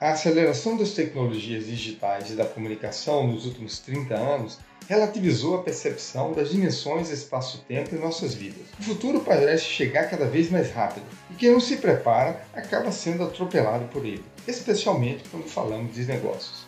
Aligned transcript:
A 0.00 0.12
aceleração 0.12 0.78
das 0.78 0.92
tecnologias 0.92 1.66
digitais 1.66 2.30
e 2.30 2.32
da 2.34 2.46
comunicação 2.46 3.26
nos 3.26 3.44
últimos 3.44 3.80
30 3.80 4.14
anos 4.14 4.58
relativizou 4.88 5.56
a 5.56 5.62
percepção 5.62 6.32
das 6.32 6.48
dimensões 6.48 7.10
espaço-tempo 7.10 7.94
em 7.94 7.98
nossas 7.98 8.32
vidas. 8.32 8.62
O 8.78 8.82
futuro 8.82 9.20
parece 9.20 9.64
chegar 9.64 10.08
cada 10.08 10.24
vez 10.24 10.50
mais 10.50 10.72
rápido 10.72 11.04
e 11.30 11.34
quem 11.34 11.52
não 11.52 11.60
se 11.60 11.76
prepara 11.76 12.42
acaba 12.54 12.90
sendo 12.90 13.24
atropelado 13.24 13.84
por 13.88 14.06
ele, 14.06 14.24
especialmente 14.48 15.28
quando 15.30 15.44
falamos 15.44 15.94
de 15.94 16.06
negócios. 16.06 16.64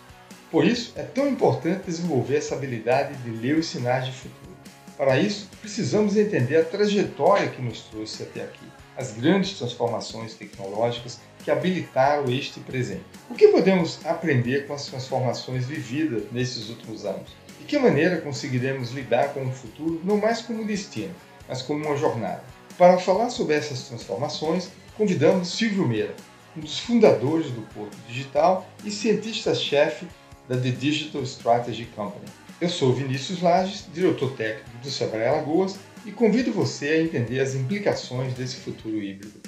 Por 0.51 0.67
isso, 0.67 0.93
é 0.95 1.03
tão 1.03 1.27
importante 1.27 1.87
desenvolver 1.87 2.37
essa 2.37 2.55
habilidade 2.55 3.17
de 3.23 3.31
ler 3.31 3.57
os 3.57 3.65
sinais 3.65 4.05
de 4.05 4.13
futuro. 4.13 4.53
Para 4.95 5.19
isso, 5.19 5.49
precisamos 5.59 6.19
entender 6.19 6.59
a 6.59 6.65
trajetória 6.65 7.49
que 7.49 7.63
nos 7.63 7.81
trouxe 7.81 8.25
até 8.25 8.43
aqui, 8.43 8.67
as 8.95 9.13
grandes 9.13 9.57
transformações 9.59 10.35
tecnológicas 10.35 11.19
que 11.43 11.51
habilitaram 11.51 12.25
este 12.33 12.61
presente. 12.61 13.05
O 13.29 13.35
que 13.35 13.49
podemos 13.49 13.99
aprender 14.05 14.67
com 14.67 14.75
as 14.75 14.87
transformações 14.87 15.67
vividas 15.67 16.25
nesses 16.31 16.69
últimos 16.69 17.05
anos? 17.05 17.31
De 17.59 17.67
que 17.67 17.79
maneira 17.79 18.21
conseguiremos 18.21 18.93
lidar 18.93 19.35
com 19.35 19.45
o 19.45 19.53
futuro 19.53 20.01
não 20.05 20.19
mais 20.19 20.41
como 20.41 20.67
destino, 20.67 21.15
mas 21.49 21.63
como 21.63 21.85
uma 21.85 21.97
jornada? 21.97 22.43
Para 22.79 22.99
falar 22.99 23.31
sobre 23.31 23.55
essas 23.55 23.89
transformações, 23.89 24.71
convidamos 24.97 25.49
Silvio 25.49 25.87
Meira, 25.87 26.15
um 26.57 26.61
dos 26.61 26.79
fundadores 26.79 27.51
do 27.51 27.63
Porto 27.75 27.97
Digital 28.09 28.67
e 28.85 28.91
cientista-chefe 28.91 30.07
da 30.49 30.57
The 30.57 30.71
Digital 30.71 31.23
Strategy 31.23 31.87
Company. 31.97 32.27
Eu 32.61 32.69
sou 32.69 32.93
Vinícius 32.93 33.43
Lages, 33.43 33.87
diretor 33.93 34.37
técnico 34.37 34.71
do 34.83 34.91
Sebrae 34.91 35.27
Alagoas 35.27 35.77
e 36.07 36.13
convido 36.13 36.53
você 36.53 36.89
a 36.91 37.03
entender 37.03 37.41
as 37.41 37.55
implicações 37.55 38.35
desse 38.35 38.57
futuro 38.57 39.03
híbrido. 39.03 39.42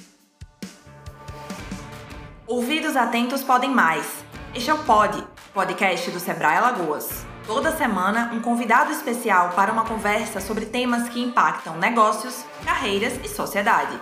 Ouvidos 2.47 2.95
atentos 2.95 3.43
podem 3.43 3.71
mais. 3.71 4.23
Este 4.53 4.69
é 4.69 4.73
o 4.75 4.77
Pod, 4.83 5.25
podcast 5.51 6.11
do 6.11 6.19
Sebrae 6.19 6.57
Alagoas. 6.57 7.25
Toda 7.47 7.75
semana, 7.75 8.31
um 8.35 8.39
convidado 8.39 8.91
especial 8.91 9.49
para 9.55 9.71
uma 9.71 9.83
conversa 9.83 10.39
sobre 10.39 10.67
temas 10.67 11.09
que 11.09 11.19
impactam 11.19 11.75
negócios, 11.79 12.45
carreiras 12.63 13.19
e 13.23 13.27
sociedade. 13.27 13.99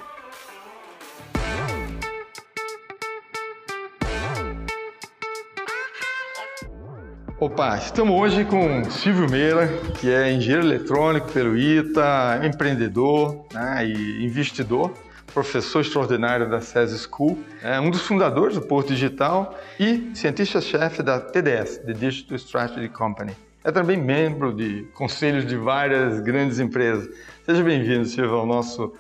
Opa, 7.40 7.78
estamos 7.78 8.14
hoje 8.20 8.44
com 8.44 8.84
Silvio 8.92 9.30
Meira, 9.30 9.70
que 10.02 10.12
é 10.12 10.34
engenheiro 10.34 10.66
eletrônico 10.66 11.32
pelo 11.32 11.58
ITA, 11.58 12.42
empreendedor 12.44 13.46
né, 13.54 13.86
e 13.86 14.26
investidor 14.26 14.92
professor 15.34 15.82
extraordinário 15.82 16.50
da 16.50 16.62
SES 16.62 17.10
School, 17.10 17.44
é 17.62 17.80
um 17.80 17.90
dos 17.90 18.02
fundadores 18.02 18.56
do 18.56 18.62
Porto 18.62 18.90
Digital 18.90 19.58
e 19.80 20.12
cientista-chefe 20.14 21.02
da 21.02 21.20
TDS, 21.20 21.80
The 21.80 21.94
Digital 21.94 22.38
Strategy 22.38 22.88
Company. 22.90 23.36
É 23.64 23.72
também 23.72 23.98
membro 23.98 24.54
de 24.54 24.84
conselhos 24.94 25.46
de 25.46 25.56
várias 25.56 26.20
grandes 26.20 26.60
empresas. 26.60 27.10
Seja 27.46 27.64
bem-vindo, 27.64 28.06
Silvio, 28.06 28.36
ao 28.36 28.46
nosso, 28.46 28.94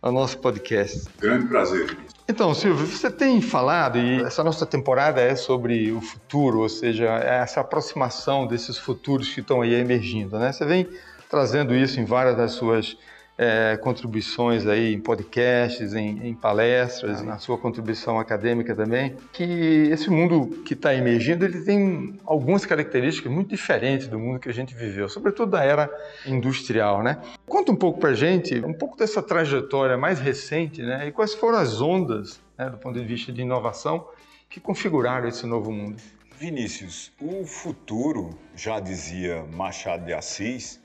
ao 0.00 0.12
nosso 0.12 0.38
podcast. 0.38 1.08
Grande 1.18 1.46
prazer. 1.46 1.96
Então, 2.28 2.54
Silvio, 2.54 2.86
você 2.86 3.10
tem 3.10 3.40
falado, 3.40 3.98
e 3.98 4.22
essa 4.22 4.44
nossa 4.44 4.64
temporada 4.64 5.20
é 5.20 5.34
sobre 5.34 5.90
o 5.90 6.00
futuro, 6.00 6.60
ou 6.60 6.68
seja, 6.68 7.06
é 7.06 7.38
essa 7.38 7.60
aproximação 7.60 8.46
desses 8.46 8.78
futuros 8.78 9.32
que 9.32 9.40
estão 9.40 9.62
aí 9.62 9.74
emergindo. 9.74 10.38
Né? 10.38 10.52
Você 10.52 10.64
vem 10.64 10.86
trazendo 11.28 11.74
isso 11.74 11.98
em 11.98 12.04
várias 12.04 12.36
das 12.36 12.52
suas 12.52 12.96
é, 13.42 13.78
contribuições 13.78 14.66
aí 14.66 14.92
em 14.92 15.00
podcasts, 15.00 15.94
em, 15.94 16.28
em 16.28 16.34
palestras, 16.34 17.22
na 17.22 17.38
sua 17.38 17.56
contribuição 17.56 18.20
acadêmica 18.20 18.74
também, 18.74 19.16
que 19.32 19.88
esse 19.90 20.10
mundo 20.10 20.62
que 20.62 20.74
está 20.74 20.94
emergindo, 20.94 21.46
ele 21.46 21.62
tem 21.62 22.20
algumas 22.26 22.66
características 22.66 23.32
muito 23.32 23.48
diferentes 23.48 24.08
do 24.08 24.18
mundo 24.18 24.38
que 24.38 24.50
a 24.50 24.52
gente 24.52 24.74
viveu, 24.74 25.08
sobretudo 25.08 25.52
da 25.52 25.64
era 25.64 25.90
industrial, 26.26 27.02
né? 27.02 27.16
Conta 27.46 27.72
um 27.72 27.76
pouco 27.76 27.98
para 27.98 28.12
gente, 28.12 28.60
um 28.60 28.74
pouco 28.74 28.98
dessa 28.98 29.22
trajetória 29.22 29.96
mais 29.96 30.20
recente, 30.20 30.82
né? 30.82 31.08
E 31.08 31.10
quais 31.10 31.32
foram 31.32 31.56
as 31.56 31.80
ondas, 31.80 32.42
né, 32.58 32.68
do 32.68 32.76
ponto 32.76 32.98
de 32.98 33.06
vista 33.06 33.32
de 33.32 33.40
inovação, 33.40 34.06
que 34.50 34.60
configuraram 34.60 35.26
esse 35.26 35.46
novo 35.46 35.72
mundo? 35.72 35.96
Vinícius, 36.36 37.10
o 37.18 37.46
futuro, 37.46 38.38
já 38.54 38.78
dizia 38.80 39.46
Machado 39.50 40.04
de 40.04 40.12
Assis, 40.12 40.78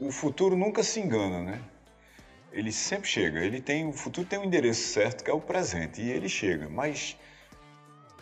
o 0.00 0.10
futuro 0.10 0.56
nunca 0.56 0.82
se 0.82 0.98
engana, 0.98 1.40
né? 1.40 1.60
Ele 2.54 2.70
sempre 2.72 3.08
chega. 3.08 3.40
Ele 3.40 3.60
tem 3.60 3.86
o 3.86 3.92
futuro 3.92 4.26
tem 4.26 4.38
um 4.38 4.44
endereço 4.44 4.88
certo 4.92 5.24
que 5.24 5.30
é 5.30 5.34
o 5.34 5.40
presente 5.40 6.00
e 6.00 6.10
ele 6.10 6.28
chega. 6.28 6.68
Mas 6.68 7.16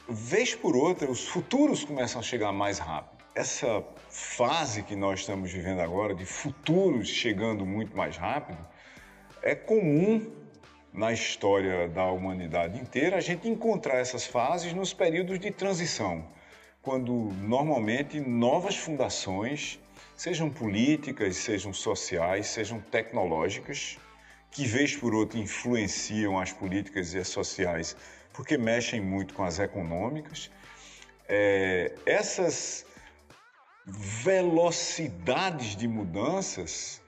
vez 0.09 0.55
por 0.55 0.75
outra 0.75 1.11
os 1.11 1.29
futuros 1.29 1.85
começam 1.85 2.21
a 2.21 2.23
chegar 2.23 2.51
mais 2.51 2.79
rápido. 2.79 3.23
Essa 3.35 3.85
fase 4.09 4.83
que 4.83 4.97
nós 4.97 5.21
estamos 5.21 5.53
vivendo 5.53 5.81
agora 5.81 6.15
de 6.15 6.25
futuros 6.25 7.09
chegando 7.09 7.65
muito 7.65 7.97
mais 7.97 8.17
rápido 8.17 8.59
é 9.43 9.55
comum 9.55 10.31
na 10.93 11.13
história 11.13 11.89
da 11.89 12.07
humanidade 12.11 12.79
inteira 12.79 13.17
a 13.17 13.21
gente 13.21 13.49
encontrar 13.49 13.99
essas 13.99 14.27
fases 14.27 14.75
nos 14.75 14.93
períodos 14.93 15.41
de 15.41 15.51
transição, 15.51 16.27
quando 16.83 17.13
normalmente 17.41 18.21
novas 18.21 18.77
fundações, 18.77 19.81
sejam 20.15 20.51
políticas, 20.51 21.37
sejam 21.37 21.73
sociais, 21.73 22.49
sejam 22.49 22.79
tecnológicas, 22.79 23.99
que 24.53 24.67
vez 24.67 24.95
por 24.95 25.15
outra 25.15 25.39
influenciam 25.39 26.39
as 26.39 26.53
políticas 26.53 27.15
e 27.15 27.19
as 27.19 27.29
sociais, 27.29 27.97
porque 28.35 28.59
mexem 28.59 29.01
muito 29.01 29.33
com 29.35 29.43
as 29.43 29.59
econômicas. 29.59 30.51
É, 31.27 31.95
essas 32.05 32.87
velocidades 33.85 35.75
de 35.75 35.89
mudanças, 35.89 37.03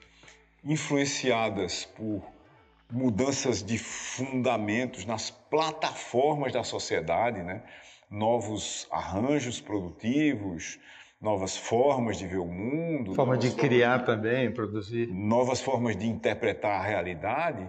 influenciadas 0.63 1.85
por 1.85 2.23
mudanças 2.91 3.63
de 3.63 3.77
fundamentos 3.77 5.05
nas 5.05 5.29
plataformas 5.29 6.51
da 6.51 6.63
sociedade, 6.63 7.43
né? 7.43 7.63
novos 8.09 8.87
arranjos 8.91 9.61
produtivos, 9.61 10.79
novas 11.25 11.57
formas 11.57 12.19
de 12.19 12.27
ver 12.27 12.37
o 12.37 12.45
mundo. 12.45 13.15
Forma 13.15 13.35
de 13.35 13.49
criar 13.55 14.05
também, 14.05 14.51
produzir. 14.51 15.07
Novas 15.07 15.59
formas 15.59 15.97
de 15.97 16.07
interpretar 16.07 16.79
a 16.79 16.83
realidade. 16.83 17.67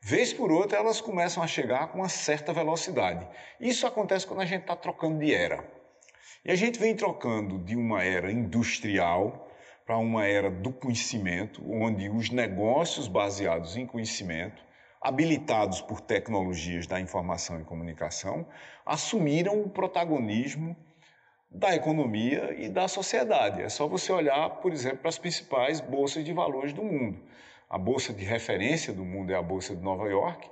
Vez 0.00 0.32
por 0.32 0.52
outra, 0.52 0.78
elas 0.78 1.00
começam 1.00 1.42
a 1.42 1.46
chegar 1.48 1.88
com 1.88 1.98
uma 1.98 2.08
certa 2.08 2.52
velocidade. 2.52 3.26
Isso 3.58 3.84
acontece 3.84 4.24
quando 4.24 4.42
a 4.42 4.44
gente 4.44 4.60
está 4.60 4.76
trocando 4.76 5.18
de 5.18 5.34
era. 5.34 5.68
E 6.44 6.52
a 6.52 6.54
gente 6.54 6.78
vem 6.78 6.94
trocando 6.94 7.58
de 7.58 7.74
uma 7.74 8.04
era 8.04 8.30
industrial 8.30 9.50
para 9.84 9.98
uma 9.98 10.24
era 10.24 10.48
do 10.48 10.72
conhecimento, 10.72 11.62
onde 11.68 12.08
os 12.08 12.30
negócios 12.30 13.08
baseados 13.08 13.76
em 13.76 13.86
conhecimento, 13.86 14.62
habilitados 15.00 15.80
por 15.80 16.00
tecnologias 16.00 16.86
da 16.86 17.00
informação 17.00 17.60
e 17.60 17.64
comunicação, 17.64 18.46
assumiram 18.86 19.60
o 19.60 19.68
protagonismo 19.68 20.76
da 21.54 21.72
economia 21.72 22.52
e 22.58 22.68
da 22.68 22.88
sociedade. 22.88 23.62
É 23.62 23.68
só 23.68 23.86
você 23.86 24.12
olhar, 24.12 24.50
por 24.60 24.72
exemplo, 24.72 24.98
para 24.98 25.08
as 25.08 25.18
principais 25.18 25.80
bolsas 25.80 26.24
de 26.24 26.32
valores 26.32 26.72
do 26.72 26.82
mundo. 26.82 27.22
A 27.70 27.78
bolsa 27.78 28.12
de 28.12 28.24
referência 28.24 28.92
do 28.92 29.04
mundo 29.04 29.32
é 29.32 29.36
a 29.36 29.42
bolsa 29.42 29.74
de 29.74 29.80
Nova 29.80 30.08
York. 30.08 30.50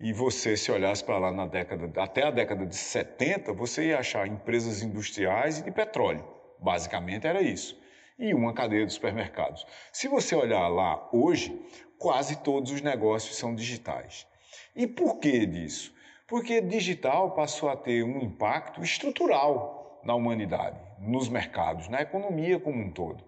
E 0.00 0.10
você, 0.12 0.56
se 0.56 0.72
olhasse 0.72 1.04
para 1.04 1.18
lá 1.18 1.30
na 1.30 1.46
década, 1.46 2.02
até 2.02 2.24
a 2.24 2.30
década 2.30 2.64
de 2.64 2.74
70, 2.74 3.52
você 3.52 3.88
ia 3.88 3.98
achar 3.98 4.26
empresas 4.26 4.82
industriais 4.82 5.58
e 5.58 5.64
de 5.64 5.70
petróleo. 5.70 6.26
Basicamente 6.58 7.26
era 7.26 7.42
isso. 7.42 7.78
E 8.18 8.32
uma 8.32 8.54
cadeia 8.54 8.86
de 8.86 8.92
supermercados. 8.92 9.66
Se 9.92 10.08
você 10.08 10.34
olhar 10.34 10.66
lá 10.68 11.10
hoje, 11.12 11.60
quase 11.98 12.36
todos 12.42 12.72
os 12.72 12.80
negócios 12.80 13.36
são 13.36 13.54
digitais. 13.54 14.26
E 14.74 14.86
por 14.86 15.18
que 15.18 15.44
disso? 15.44 15.94
Porque 16.26 16.62
digital 16.62 17.32
passou 17.32 17.68
a 17.68 17.76
ter 17.76 18.02
um 18.02 18.18
impacto 18.22 18.82
estrutural 18.82 19.81
na 20.04 20.14
humanidade, 20.14 20.78
nos 20.98 21.28
mercados, 21.28 21.88
na 21.88 22.00
economia 22.00 22.58
como 22.58 22.80
um 22.80 22.90
todo. 22.90 23.24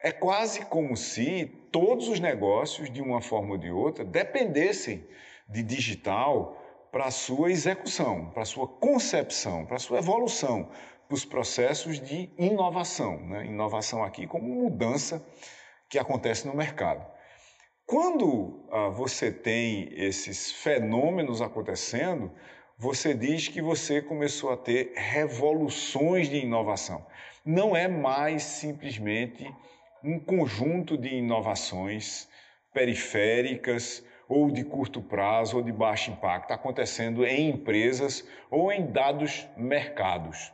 É 0.00 0.10
quase 0.10 0.64
como 0.64 0.96
se 0.96 1.46
todos 1.70 2.08
os 2.08 2.18
negócios, 2.18 2.90
de 2.90 3.00
uma 3.00 3.20
forma 3.20 3.52
ou 3.52 3.58
de 3.58 3.70
outra, 3.70 4.04
dependessem 4.04 5.06
de 5.48 5.62
digital 5.62 6.58
para 6.90 7.06
a 7.06 7.10
sua 7.10 7.50
execução, 7.50 8.30
para 8.30 8.42
a 8.42 8.46
sua 8.46 8.66
concepção, 8.66 9.64
para 9.64 9.76
a 9.76 9.80
sua 9.80 9.98
evolução, 9.98 10.68
para 11.08 11.14
os 11.14 11.24
processos 11.24 12.00
de 12.00 12.30
inovação. 12.36 13.20
Né? 13.20 13.46
Inovação 13.46 14.02
aqui 14.02 14.26
como 14.26 14.46
mudança 14.46 15.24
que 15.88 15.98
acontece 15.98 16.46
no 16.46 16.54
mercado. 16.54 17.06
Quando 17.86 18.66
ah, 18.70 18.88
você 18.88 19.30
tem 19.30 19.88
esses 19.92 20.50
fenômenos 20.50 21.42
acontecendo, 21.42 22.30
você 22.78 23.14
diz 23.14 23.48
que 23.48 23.62
você 23.62 24.02
começou 24.02 24.50
a 24.50 24.56
ter 24.56 24.92
revoluções 24.96 26.28
de 26.28 26.36
inovação. 26.36 27.04
Não 27.44 27.76
é 27.76 27.88
mais 27.88 28.42
simplesmente 28.42 29.52
um 30.02 30.18
conjunto 30.18 30.96
de 30.96 31.08
inovações 31.14 32.28
periféricas 32.72 34.04
ou 34.28 34.50
de 34.50 34.64
curto 34.64 35.00
prazo 35.02 35.58
ou 35.58 35.62
de 35.62 35.72
baixo 35.72 36.10
impacto 36.10 36.52
acontecendo 36.52 37.24
em 37.24 37.50
empresas 37.50 38.26
ou 38.50 38.72
em 38.72 38.86
dados 38.90 39.46
mercados. 39.56 40.52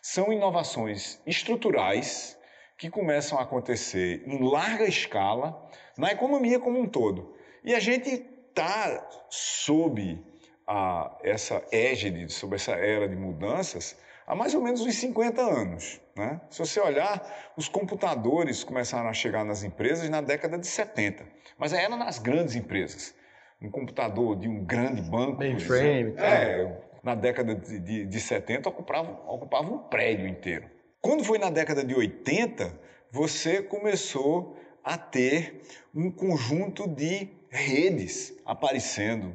São 0.00 0.32
inovações 0.32 1.20
estruturais 1.26 2.38
que 2.76 2.88
começam 2.88 3.38
a 3.38 3.42
acontecer 3.42 4.22
em 4.26 4.48
larga 4.48 4.84
escala 4.84 5.68
na 5.96 6.12
economia 6.12 6.58
como 6.58 6.80
um 6.80 6.88
todo. 6.88 7.34
E 7.64 7.74
a 7.74 7.80
gente 7.80 8.08
está 8.48 9.06
sob 9.28 10.24
a, 10.68 11.16
essa 11.24 11.64
égide, 11.72 12.30
sob 12.30 12.54
essa 12.54 12.72
era 12.72 13.08
de 13.08 13.16
mudanças, 13.16 13.98
há 14.26 14.34
mais 14.34 14.54
ou 14.54 14.60
menos 14.60 14.82
uns 14.82 14.94
50 14.96 15.40
anos. 15.40 15.98
Né? 16.14 16.38
Se 16.50 16.58
você 16.58 16.78
olhar, 16.78 17.52
os 17.56 17.68
computadores 17.68 18.62
começaram 18.62 19.08
a 19.08 19.14
chegar 19.14 19.44
nas 19.44 19.64
empresas 19.64 20.08
na 20.10 20.20
década 20.20 20.58
de 20.58 20.66
70, 20.66 21.24
mas 21.56 21.72
era 21.72 21.96
nas 21.96 22.18
grandes 22.18 22.54
empresas 22.54 23.14
um 23.60 23.70
computador 23.70 24.38
de 24.38 24.48
um 24.48 24.64
grande 24.64 25.02
banco. 25.02 25.38
Mainframe. 25.38 26.14
É, 26.16 26.80
na 27.02 27.14
década 27.14 27.54
de, 27.54 27.80
de, 27.80 28.06
de 28.06 28.20
70 28.20 28.68
ocupava, 28.68 29.10
ocupava 29.26 29.68
um 29.68 29.78
prédio 29.78 30.28
inteiro. 30.28 30.68
Quando 31.00 31.24
foi 31.24 31.38
na 31.38 31.50
década 31.50 31.82
de 31.82 31.94
80, 31.94 32.78
você 33.10 33.62
começou 33.62 34.56
a 34.84 34.96
ter 34.96 35.62
um 35.94 36.10
conjunto 36.10 36.86
de 36.86 37.28
redes 37.50 38.32
aparecendo 38.44 39.34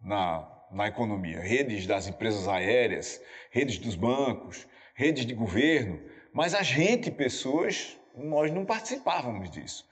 na, 0.00 0.53
na 0.74 0.88
economia. 0.88 1.40
Redes 1.40 1.86
das 1.86 2.08
empresas 2.08 2.48
aéreas, 2.48 3.20
redes 3.50 3.78
dos 3.78 3.94
bancos, 3.94 4.66
redes 4.94 5.24
de 5.24 5.32
governo. 5.32 6.00
Mas 6.32 6.54
a 6.54 6.62
gente, 6.62 7.10
pessoas, 7.10 7.96
nós 8.16 8.52
não 8.52 8.64
participávamos 8.64 9.50
disso. 9.50 9.88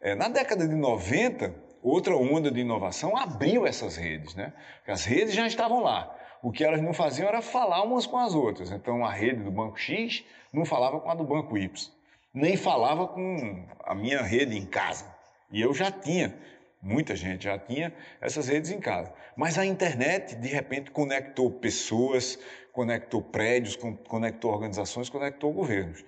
É, 0.00 0.14
na 0.14 0.28
década 0.28 0.66
de 0.66 0.74
90, 0.74 1.54
outra 1.82 2.16
onda 2.16 2.50
de 2.50 2.60
inovação 2.60 3.16
abriu 3.16 3.66
essas 3.66 3.96
redes, 3.96 4.34
né? 4.34 4.52
As 4.86 5.04
redes 5.04 5.34
já 5.34 5.46
estavam 5.46 5.80
lá. 5.80 6.18
O 6.42 6.50
que 6.50 6.64
elas 6.64 6.82
não 6.82 6.92
faziam 6.92 7.28
era 7.28 7.40
falar 7.40 7.82
umas 7.84 8.06
com 8.06 8.18
as 8.18 8.34
outras. 8.34 8.72
Então 8.72 9.04
a 9.04 9.12
rede 9.12 9.44
do 9.44 9.50
banco 9.50 9.78
X 9.78 10.24
não 10.52 10.64
falava 10.64 10.98
com 10.98 11.10
a 11.10 11.14
do 11.14 11.24
banco 11.24 11.56
Y, 11.56 11.92
nem 12.34 12.56
falava 12.56 13.06
com 13.06 13.64
a 13.84 13.94
minha 13.94 14.22
rede 14.22 14.56
em 14.56 14.66
casa. 14.66 15.06
E 15.52 15.60
eu 15.60 15.72
já 15.72 15.90
tinha, 15.90 16.34
muita 16.82 17.14
gente 17.14 17.44
já 17.44 17.56
tinha 17.56 17.94
essas 18.20 18.48
redes 18.48 18.70
em 18.70 18.80
casa. 18.80 19.12
Mas 19.36 19.56
a 19.56 19.64
internet 19.64 20.34
de 20.34 20.48
repente 20.48 20.90
conectou 20.90 21.50
pessoas, 21.50 22.38
conectou 22.72 23.22
prédios, 23.22 23.76
conectou 24.08 24.50
organizações, 24.50 25.08
conectou 25.08 25.52
governos. 25.52 26.04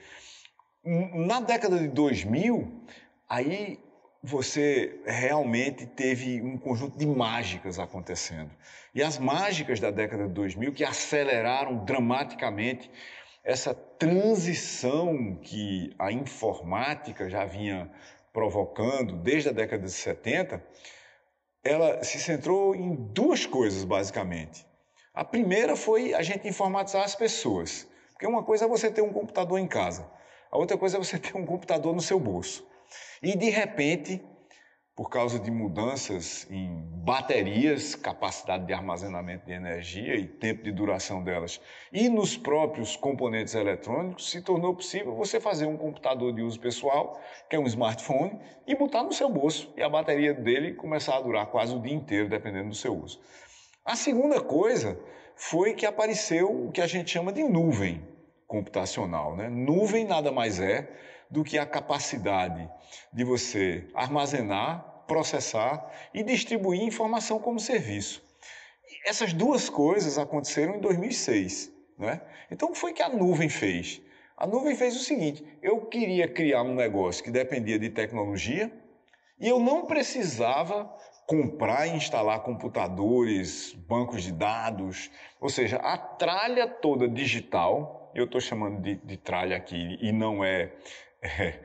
Na 0.85 1.41
década 1.41 1.79
de 1.79 1.89
2000, 1.89 2.85
aí 3.29 3.79
você 4.23 5.01
realmente 5.07 5.87
teve 5.87 6.41
um 6.43 6.59
conjunto 6.59 6.99
de 6.99 7.07
mágicas 7.07 7.79
acontecendo. 7.79 8.51
E 8.95 9.03
as 9.03 9.19
mágicas 9.19 9.81
da 9.81 9.91
década 9.91 10.27
de 10.27 10.33
2000 10.33 10.73
que 10.73 10.85
aceleraram 10.85 11.85
dramaticamente 11.85 12.91
essa 13.45 13.75
transição 13.75 15.37
que 15.43 15.95
a 15.99 16.11
informática 16.11 17.29
já 17.29 17.45
vinha 17.45 17.91
provocando 18.35 19.15
desde 19.15 19.49
a 19.49 19.53
década 19.53 19.85
de 19.85 19.93
70, 19.93 20.61
ela 21.63 22.03
se 22.03 22.19
centrou 22.19 22.75
em 22.75 22.95
duas 22.95 23.47
coisas 23.47 23.85
basicamente. 23.85 24.67
A 25.15 25.25
primeira 25.25 25.77
foi 25.77 26.13
a 26.13 26.21
gente 26.21 26.49
informatizar 26.49 27.05
as 27.05 27.15
pessoas. 27.15 27.89
Porque 28.11 28.27
uma 28.27 28.43
coisa 28.43 28.65
é 28.65 28.69
você 28.69 28.91
ter 28.91 29.03
um 29.03 29.13
computador 29.13 29.59
em 29.61 29.69
casa, 29.69 30.11
a 30.51 30.59
outra 30.59 30.77
coisa 30.77 30.97
é 30.97 30.99
você 30.99 31.17
ter 31.19 31.37
um 31.37 31.47
computador 31.47 31.95
no 31.95 32.03
seu 32.03 32.19
bolso. 32.19 32.67
E 33.23 33.37
de 33.37 33.49
repente, 33.51 34.21
por 34.97 35.11
causa 35.11 35.41
de 35.41 35.51
mudanças 35.51 36.47
em 36.49 36.83
baterias, 37.05 37.97
capacidade 37.97 38.65
de 38.65 38.73
armazenamento 38.73 39.45
de 39.45 39.53
energia 39.53 40.15
e 40.15 40.25
tempo 40.27 40.63
de 40.63 40.71
duração 40.71 41.23
delas, 41.23 41.61
e 41.93 42.09
nos 42.09 42.37
próprios 42.37 42.95
componentes 42.95 43.55
eletrônicos, 43.55 44.31
se 44.31 44.41
tornou 44.41 44.75
possível 44.75 45.15
você 45.17 45.41
fazer 45.41 45.67
um 45.67 45.77
computador 45.77 46.33
de 46.33 46.43
uso 46.43 46.61
pessoal, 46.61 47.21
que 47.51 47.57
é 47.57 47.59
um 47.59 47.67
smartphone, 47.67 48.39
e 48.67 48.77
botar 48.77 49.03
no 49.03 49.13
seu 49.13 49.29
bolso, 49.29 49.73
e 49.77 49.83
a 49.83 49.89
bateria 49.89 50.33
dele 50.33 50.75
começar 50.75 51.17
a 51.17 51.21
durar 51.21 51.47
quase 51.47 51.75
o 51.75 51.81
dia 51.81 51.93
inteiro, 51.95 52.29
dependendo 52.29 52.69
do 52.69 52.75
seu 52.75 52.97
uso. 52.97 53.21
A 53.85 53.97
segunda 53.97 54.41
coisa 54.41 54.99
foi 55.35 55.75
que 55.75 55.85
apareceu 55.85 56.67
o 56.67 56.71
que 56.71 56.81
a 56.81 56.87
gente 56.87 57.11
chama 57.11 57.33
de 57.33 57.43
nuvem 57.43 58.14
computacional. 58.47 59.37
Né? 59.37 59.49
Nuvem 59.49 60.05
nada 60.05 60.31
mais 60.31 60.61
é 60.61 60.89
do 61.31 61.43
que 61.43 61.59
a 61.59 61.67
capacidade 61.67 62.69
de 63.13 63.25
você 63.25 63.89
armazenar, 63.95 65.05
processar 65.07 65.91
e 66.13 66.23
distribuir 66.23 66.83
informação 66.83 67.39
como 67.39 67.59
serviço. 67.59 68.23
E 68.89 69.09
essas 69.09 69.33
duas 69.33 69.69
coisas 69.69 70.19
aconteceram 70.19 70.77
em 70.77 70.81
2006. 70.81 71.73
Né? 71.99 72.21
Então, 72.51 72.69
o 72.69 72.73
que 72.73 72.79
foi 72.79 72.93
que 72.93 73.03
a 73.03 73.09
nuvem 73.09 73.49
fez? 73.49 74.01
A 74.37 74.47
nuvem 74.47 74.75
fez 74.77 74.97
o 74.97 75.01
seguinte: 75.01 75.45
eu 75.63 75.87
queria 75.87 76.29
criar 76.29 76.63
um 76.63 76.75
negócio 76.75 77.23
que 77.23 77.31
dependia 77.31 77.79
de 77.79 77.91
tecnologia 77.91 78.71
e 79.39 79.49
eu 79.49 79.59
não 79.59 79.87
precisava 79.87 80.93
comprar 81.27 81.87
e 81.87 81.97
instalar 81.97 82.43
computadores, 82.43 83.73
bancos 83.73 84.23
de 84.23 84.33
dados, 84.33 85.11
ou 85.41 85.49
seja, 85.49 85.77
a 85.79 85.97
tralha 85.97 86.69
toda 86.69 87.09
digital. 87.09 88.04
Eu 88.15 88.25
estou 88.25 88.41
chamando 88.41 88.81
de, 88.81 88.95
de 88.97 89.17
tralha 89.17 89.57
aqui 89.57 89.99
e 90.01 90.13
não 90.13 90.45
é 90.45 90.71
é, 91.21 91.61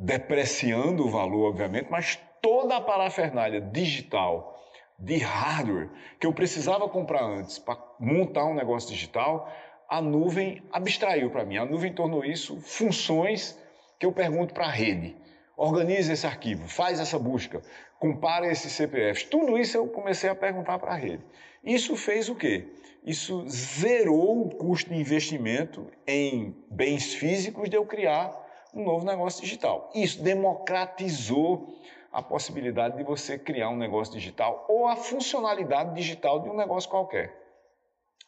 depreciando 0.00 1.06
o 1.06 1.10
valor, 1.10 1.50
obviamente, 1.50 1.88
mas 1.90 2.18
toda 2.42 2.76
a 2.76 2.80
parafernália 2.80 3.60
digital 3.60 4.56
de 4.98 5.18
hardware 5.18 5.90
que 6.18 6.26
eu 6.26 6.32
precisava 6.32 6.88
comprar 6.88 7.22
antes 7.22 7.58
para 7.58 7.78
montar 8.00 8.44
um 8.44 8.54
negócio 8.54 8.90
digital, 8.90 9.52
a 9.88 10.00
nuvem 10.00 10.62
abstraiu 10.72 11.30
para 11.30 11.44
mim. 11.44 11.58
A 11.58 11.64
nuvem 11.64 11.92
tornou 11.92 12.24
isso 12.24 12.60
funções 12.60 13.58
que 13.98 14.06
eu 14.06 14.12
pergunto 14.12 14.52
para 14.52 14.66
a 14.66 14.70
rede. 14.70 15.16
Organize 15.56 16.12
esse 16.12 16.26
arquivo, 16.26 16.68
faz 16.68 17.00
essa 17.00 17.18
busca, 17.18 17.62
compara 17.98 18.50
esses 18.50 18.72
CPFs. 18.72 19.24
Tudo 19.24 19.58
isso 19.58 19.76
eu 19.76 19.86
comecei 19.88 20.28
a 20.28 20.34
perguntar 20.34 20.78
para 20.78 20.92
a 20.92 20.96
rede. 20.96 21.24
Isso 21.64 21.96
fez 21.96 22.28
o 22.28 22.34
quê? 22.34 22.68
Isso 23.04 23.48
zerou 23.48 24.46
o 24.46 24.54
custo 24.56 24.90
de 24.90 24.98
investimento 24.98 25.86
em 26.06 26.56
bens 26.70 27.14
físicos 27.14 27.68
de 27.70 27.76
eu 27.76 27.86
criar 27.86 28.32
um 28.74 28.84
novo 28.84 29.06
negócio 29.06 29.42
digital. 29.42 29.90
Isso 29.94 30.22
democratizou 30.22 31.68
a 32.12 32.22
possibilidade 32.22 32.96
de 32.96 33.04
você 33.04 33.38
criar 33.38 33.68
um 33.68 33.76
negócio 33.76 34.14
digital 34.14 34.64
ou 34.68 34.86
a 34.86 34.96
funcionalidade 34.96 35.94
digital 35.94 36.40
de 36.42 36.48
um 36.48 36.56
negócio 36.56 36.88
qualquer. 36.90 37.32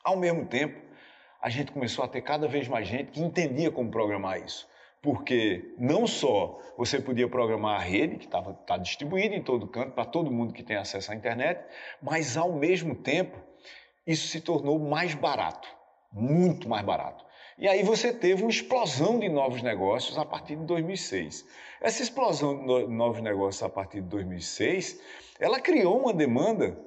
Ao 0.05 0.17
mesmo 0.17 0.47
tempo, 0.47 0.81
a 1.41 1.49
gente 1.49 1.73
começou 1.73 2.05
a 2.05 2.09
ter 2.09 2.23
cada 2.23 2.47
vez 2.49 2.69
mais 2.69 2.87
gente 2.87 3.13
que 3.13 3.21
entendia 3.21 3.71
como 3.71 3.91
programar 3.91 4.39
isso. 4.43 4.69
Porque 5.01 5.75
não 5.79 6.07
só 6.07 6.59
você 6.77 7.01
podia 7.01 7.29
programar 7.29 7.81
a 7.81 7.83
rede, 7.83 8.17
que 8.17 8.25
estava 8.25 8.53
tá 8.53 8.77
distribuída 8.77 9.35
em 9.35 9.43
todo 9.43 9.67
canto, 9.67 9.93
para 9.93 10.05
todo 10.05 10.31
mundo 10.31 10.53
que 10.53 10.63
tem 10.63 10.77
acesso 10.77 11.13
à 11.13 11.15
internet, 11.15 11.61
mas 12.03 12.37
ao 12.37 12.53
mesmo 12.53 12.95
tempo, 12.95 13.39
isso 14.07 14.29
se 14.29 14.41
tornou 14.41 14.79
mais 14.79 15.15
barato, 15.15 15.69
muito 16.13 16.69
mais 16.69 16.85
barato. 16.85 17.25
E 17.59 17.67
aí 17.67 17.83
você 17.83 18.13
teve 18.13 18.43
uma 18.43 18.51
explosão 18.51 19.19
de 19.19 19.29
novos 19.29 19.63
negócios 19.63 20.17
a 20.17 20.25
partir 20.25 20.55
de 20.55 20.65
2006. 20.65 21.45
Essa 21.81 22.03
explosão 22.03 22.65
de 22.65 22.87
novos 22.87 23.21
negócios 23.21 23.63
a 23.63 23.69
partir 23.69 24.01
de 24.01 24.09
2006, 24.09 25.01
ela 25.41 25.61
criou 25.61 26.01
uma 26.01 26.13
demanda 26.13 26.79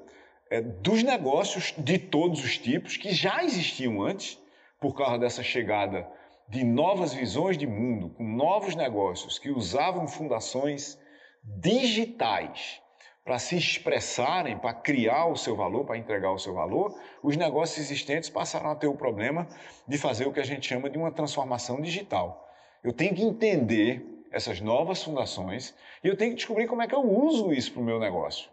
é, 0.49 0.61
dos 0.61 1.03
negócios 1.03 1.73
de 1.77 1.97
todos 1.97 2.43
os 2.43 2.57
tipos 2.57 2.95
que 2.95 3.11
já 3.11 3.43
existiam 3.43 4.01
antes, 4.01 4.39
por 4.79 4.95
causa 4.95 5.19
dessa 5.19 5.43
chegada 5.43 6.09
de 6.51 6.65
novas 6.65 7.13
visões 7.13 7.57
de 7.57 7.65
mundo, 7.65 8.09
com 8.09 8.25
novos 8.25 8.75
negócios 8.75 9.39
que 9.39 9.49
usavam 9.49 10.05
fundações 10.05 10.99
digitais 11.41 12.81
para 13.23 13.39
se 13.39 13.55
expressarem, 13.55 14.57
para 14.57 14.73
criar 14.73 15.27
o 15.27 15.37
seu 15.37 15.55
valor, 15.55 15.85
para 15.85 15.97
entregar 15.97 16.29
o 16.33 16.37
seu 16.37 16.53
valor, 16.53 16.93
os 17.23 17.37
negócios 17.37 17.79
existentes 17.79 18.29
passaram 18.29 18.69
a 18.69 18.75
ter 18.75 18.87
o 18.87 18.97
problema 18.97 19.47
de 19.87 19.97
fazer 19.97 20.27
o 20.27 20.33
que 20.33 20.41
a 20.41 20.45
gente 20.45 20.67
chama 20.67 20.89
de 20.89 20.97
uma 20.97 21.09
transformação 21.09 21.79
digital. 21.79 22.45
Eu 22.83 22.91
tenho 22.91 23.15
que 23.15 23.23
entender 23.23 24.05
essas 24.29 24.59
novas 24.59 25.01
fundações 25.01 25.73
e 26.03 26.09
eu 26.09 26.17
tenho 26.17 26.31
que 26.31 26.37
descobrir 26.37 26.67
como 26.67 26.81
é 26.81 26.87
que 26.87 26.95
eu 26.95 27.09
uso 27.09 27.53
isso 27.53 27.71
para 27.71 27.81
o 27.81 27.85
meu 27.85 27.97
negócio. 27.97 28.49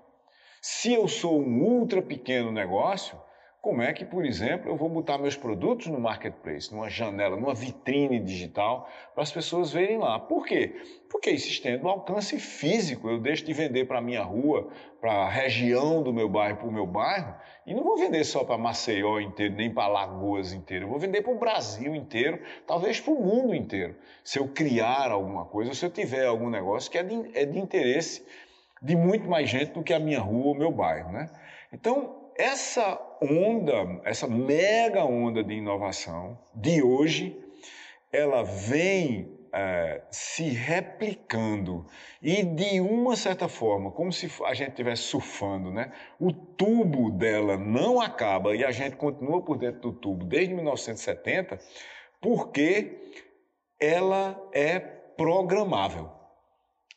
Se 0.63 0.93
eu 0.93 1.09
sou 1.09 1.41
um 1.41 1.63
ultra 1.63 2.01
pequeno 2.01 2.53
negócio, 2.53 3.21
como 3.61 3.83
é 3.83 3.93
que, 3.93 4.05
por 4.05 4.25
exemplo, 4.25 4.71
eu 4.71 4.77
vou 4.77 4.89
botar 4.89 5.19
meus 5.19 5.37
produtos 5.37 5.89
no 5.89 6.01
marketplace, 6.01 6.73
numa 6.73 6.89
janela, 6.89 7.37
numa 7.37 7.55
vitrine 7.55 8.21
digital, 8.21 8.89
para 9.13 9.23
as 9.23 9.33
pessoas 9.33 9.73
verem 9.73 9.99
lá. 9.99 10.19
Por 10.19 10.47
quê? 10.47 10.77
Porque 11.11 11.31
isso 11.31 11.61
o 11.83 11.89
alcance 11.89 12.39
físico. 12.39 13.09
Eu 13.09 13.19
deixo 13.19 13.45
de 13.45 13.53
vender 13.53 13.87
para 13.87 13.99
a 13.99 14.01
minha 14.01 14.23
rua, 14.23 14.71
para 15.01 15.13
a 15.13 15.29
região 15.29 16.03
do 16.05 16.13
meu 16.13 16.29
bairro, 16.29 16.59
para 16.59 16.69
o 16.69 16.73
meu 16.73 16.87
bairro, 16.87 17.35
e 17.67 17.75
não 17.75 17.83
vou 17.83 17.99
vender 17.99 18.23
só 18.25 18.45
para 18.45 18.57
Maceió 18.57 19.19
inteiro, 19.19 19.55
nem 19.55 19.75
para 19.75 19.89
Lagoas 19.89 20.53
inteiro. 20.53 20.85
Eu 20.85 20.91
vou 20.91 20.99
vender 20.99 21.23
para 21.23 21.33
o 21.33 21.39
Brasil 21.39 21.95
inteiro, 21.97 22.41
talvez 22.65 23.01
para 23.01 23.13
o 23.13 23.21
mundo 23.21 23.55
inteiro. 23.55 23.97
Se 24.23 24.39
eu 24.39 24.47
criar 24.49 25.11
alguma 25.11 25.45
coisa, 25.45 25.75
se 25.75 25.85
eu 25.85 25.91
tiver 25.91 26.27
algum 26.27 26.49
negócio 26.49 26.91
que 26.91 26.97
é 26.97 27.03
de, 27.03 27.37
é 27.37 27.45
de 27.45 27.59
interesse 27.59 28.25
de 28.81 28.95
muito 28.95 29.29
mais 29.29 29.51
gente 29.51 29.73
do 29.73 29.83
que 29.83 29.93
a 29.93 29.99
minha 29.99 30.21
rua 30.21 30.47
ou 30.47 30.55
meu 30.55 30.71
bairro, 30.71 31.11
né? 31.11 31.29
Então, 31.73 32.18
essa 32.39 32.97
onda, 33.21 34.01
essa 34.05 34.29
mega 34.29 35.05
onda 35.05 35.43
de 35.43 35.55
inovação 35.55 36.39
de 36.55 36.81
hoje, 36.81 37.37
ela 38.13 38.45
vem 38.45 39.37
é, 39.53 40.03
se 40.11 40.45
replicando 40.45 41.85
e 42.23 42.45
de 42.45 42.81
uma 42.81 43.17
certa 43.17 43.49
forma, 43.49 43.91
como 43.91 44.13
se 44.13 44.31
a 44.45 44.55
gente 44.55 44.71
estivesse 44.71 45.03
surfando, 45.03 45.73
né? 45.73 45.93
O 46.21 46.33
tubo 46.33 47.11
dela 47.11 47.57
não 47.57 48.01
acaba 48.01 48.55
e 48.55 48.65
a 48.65 48.71
gente 48.71 48.97
continua 48.97 49.43
por 49.43 49.59
dentro 49.59 49.81
do 49.81 49.93
tubo 49.93 50.25
desde 50.25 50.55
1970, 50.55 51.59
porque 52.21 53.01
ela 53.81 54.41
é 54.53 54.79
programável. 54.79 56.18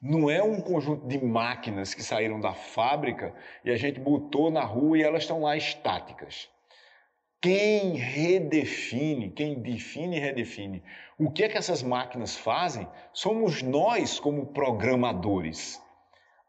Não 0.01 0.31
é 0.31 0.41
um 0.41 0.59
conjunto 0.59 1.07
de 1.07 1.23
máquinas 1.23 1.93
que 1.93 2.01
saíram 2.01 2.39
da 2.39 2.53
fábrica 2.53 3.35
e 3.63 3.69
a 3.69 3.77
gente 3.77 3.99
botou 3.99 4.49
na 4.49 4.63
rua 4.63 4.97
e 4.97 5.03
elas 5.03 5.21
estão 5.21 5.41
lá 5.41 5.55
estáticas. 5.55 6.49
Quem 7.39 7.93
redefine, 7.93 9.29
quem 9.29 9.61
define 9.61 10.17
e 10.17 10.19
redefine 10.19 10.83
o 11.19 11.29
que 11.29 11.43
é 11.43 11.49
que 11.49 11.57
essas 11.57 11.83
máquinas 11.83 12.35
fazem 12.35 12.87
somos 13.13 13.61
nós 13.61 14.19
como 14.19 14.47
programadores. 14.47 15.79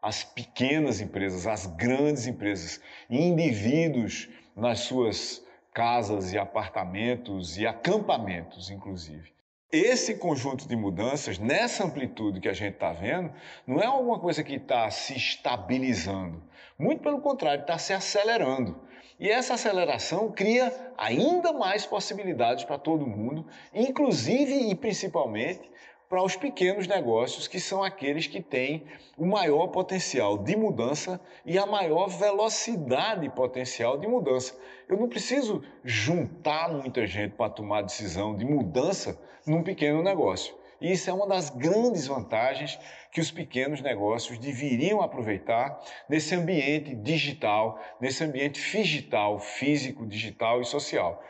As 0.01 0.23
pequenas 0.23 0.99
empresas, 0.99 1.45
as 1.45 1.67
grandes 1.67 2.25
empresas, 2.25 2.81
indivíduos 3.07 4.29
nas 4.55 4.79
suas 4.79 5.45
casas 5.73 6.33
e 6.33 6.37
apartamentos 6.37 7.57
e 7.57 7.67
acampamentos, 7.67 8.69
inclusive. 8.69 9.32
Esse 9.73 10.13
conjunto 10.13 10.67
de 10.67 10.75
mudanças, 10.75 11.39
nessa 11.39 11.83
amplitude 11.83 12.39
que 12.39 12.47
a 12.47 12.53
gente 12.53 12.75
está 12.75 12.93
vendo, 12.93 13.33
não 13.65 13.81
é 13.81 13.87
alguma 13.87 14.19
coisa 14.19 14.43
que 14.43 14.53
está 14.53 14.87
se 14.91 15.15
estabilizando. 15.17 16.43
Muito 16.77 17.01
pelo 17.01 17.19
contrário, 17.19 17.61
está 17.61 17.79
se 17.79 17.91
acelerando. 17.91 18.79
E 19.19 19.27
essa 19.27 19.55
aceleração 19.55 20.31
cria 20.31 20.71
ainda 20.95 21.51
mais 21.51 21.87
possibilidades 21.87 22.63
para 22.65 22.77
todo 22.77 23.07
mundo, 23.07 23.47
inclusive 23.73 24.69
e 24.69 24.75
principalmente 24.75 25.67
para 26.13 26.21
os 26.21 26.35
pequenos 26.35 26.85
negócios, 26.85 27.47
que 27.47 27.59
são 27.59 27.83
aqueles 27.83 28.27
que 28.27 28.39
têm 28.39 28.83
o 29.17 29.25
maior 29.25 29.69
potencial 29.69 30.37
de 30.37 30.55
mudança 30.55 31.19
e 31.43 31.57
a 31.57 31.65
maior 31.65 32.07
velocidade 32.07 33.27
potencial 33.31 33.97
de 33.97 34.07
mudança. 34.07 34.55
Eu 34.87 34.95
não 34.95 35.09
preciso 35.09 35.63
juntar 35.83 36.71
muita 36.71 37.07
gente 37.07 37.31
para 37.31 37.49
tomar 37.49 37.81
decisão 37.81 38.35
de 38.35 38.45
mudança 38.45 39.19
num 39.43 39.63
pequeno 39.63 40.03
negócio. 40.03 40.53
E 40.79 40.91
isso 40.91 41.09
é 41.09 41.13
uma 41.13 41.25
das 41.25 41.49
grandes 41.49 42.05
vantagens 42.05 42.77
que 43.11 43.19
os 43.19 43.31
pequenos 43.31 43.81
negócios 43.81 44.37
deveriam 44.37 45.01
aproveitar 45.01 45.79
nesse 46.07 46.35
ambiente 46.35 46.93
digital, 46.93 47.79
nesse 47.99 48.23
ambiente 48.23 48.61
digital, 48.61 49.39
físico, 49.39 50.05
digital 50.05 50.61
e 50.61 50.65
social. 50.65 51.23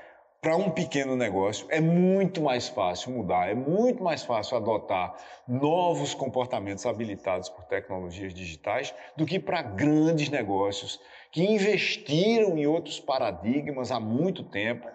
Para 0.43 0.57
um 0.57 0.69
pequeno 0.69 1.15
negócio 1.15 1.65
é 1.69 1.79
muito 1.79 2.41
mais 2.41 2.67
fácil 2.67 3.13
mudar, 3.13 3.49
é 3.49 3.55
muito 3.55 4.03
mais 4.03 4.23
fácil 4.23 4.57
adotar 4.57 5.15
novos 5.47 6.13
comportamentos 6.13 6.85
habilitados 6.85 7.47
por 7.47 7.63
tecnologias 7.63 8.33
digitais 8.33 8.93
do 9.15 9.25
que 9.25 9.39
para 9.39 9.61
grandes 9.61 10.27
negócios 10.27 10.99
que 11.31 11.41
investiram 11.41 12.57
em 12.57 12.67
outros 12.67 12.99
paradigmas 12.99 13.89
há 13.89 14.01
muito 14.01 14.43
tempo 14.43 14.85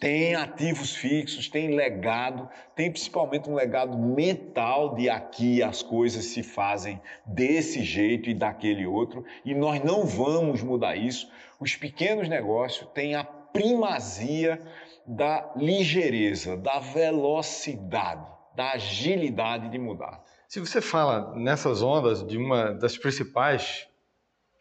tem 0.00 0.34
ativos 0.34 0.94
fixos, 0.94 1.48
tem 1.48 1.74
legado, 1.74 2.48
tem 2.74 2.90
principalmente 2.90 3.48
um 3.48 3.54
legado 3.54 3.96
mental 3.96 4.94
de 4.94 5.08
aqui 5.08 5.62
as 5.62 5.82
coisas 5.82 6.26
se 6.26 6.42
fazem 6.42 7.00
desse 7.24 7.82
jeito 7.82 8.28
e 8.28 8.34
daquele 8.34 8.86
outro, 8.86 9.24
e 9.44 9.54
nós 9.54 9.82
não 9.82 10.04
vamos 10.04 10.62
mudar 10.62 10.96
isso. 10.96 11.30
Os 11.58 11.76
pequenos 11.76 12.28
negócios 12.28 12.88
têm 12.92 13.14
a 13.14 13.24
primazia 13.54 14.60
da 15.06 15.52
ligeireza, 15.56 16.56
da 16.56 16.80
velocidade, 16.80 18.26
da 18.56 18.72
agilidade 18.72 19.70
de 19.70 19.78
mudar. 19.78 20.20
Se 20.48 20.58
você 20.58 20.80
fala 20.80 21.34
nessas 21.36 21.80
ondas 21.80 22.26
de 22.26 22.36
uma 22.36 22.72
das 22.72 22.98
principais, 22.98 23.86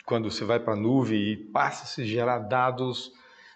quando 0.06 0.30
você 0.30 0.46
vai 0.46 0.60
para 0.60 0.74
a 0.74 0.78
nuvem 0.78 1.20
e 1.20 1.38
passa 1.52 1.86
a 1.86 1.88
se 1.88 2.06
gerar 2.06 2.38
dados 2.40 3.12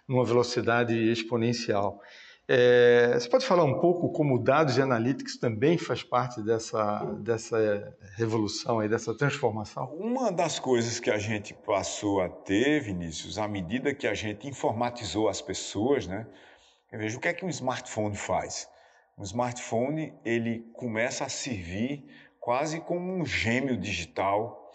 numa 0.07 0.25
velocidade 0.25 0.95
exponencial. 1.11 2.01
É, 2.49 3.13
você 3.13 3.27
pode 3.27 3.45
falar 3.45 3.65
um 3.65 3.77
pouco 3.77 4.09
como 4.09 4.39
dados 4.41 4.77
e 4.77 4.81
analytics 4.81 5.37
também 5.37 5.77
faz 5.77 6.01
parte 6.01 6.41
dessa, 6.41 7.03
dessa 7.19 7.93
revolução 8.15 8.79
aí, 8.79 8.87
dessa 8.87 9.13
transformação? 9.13 9.93
Uma 9.95 10.31
das 10.31 10.57
coisas 10.57 10.97
que 10.97 11.11
a 11.11 11.17
gente 11.17 11.53
passou 11.53 12.21
a 12.21 12.29
ter, 12.29 12.79
Vinícius, 12.81 13.37
à 13.37 13.49
medida 13.49 13.93
que 13.93 14.07
a 14.07 14.13
gente 14.13 14.47
informatizou 14.47 15.27
as 15.27 15.41
pessoas, 15.41 16.07
né? 16.07 16.25
Veja, 16.89 17.17
o 17.17 17.19
que 17.19 17.27
é 17.27 17.33
que 17.33 17.43
um 17.43 17.49
smartphone 17.49 18.15
faz? 18.15 18.69
Um 19.17 19.23
smartphone, 19.23 20.13
ele 20.23 20.59
começa 20.73 21.25
a 21.25 21.29
servir 21.29 22.05
quase 22.39 22.79
como 22.79 23.11
um 23.11 23.25
gêmeo 23.25 23.75
digital 23.75 24.71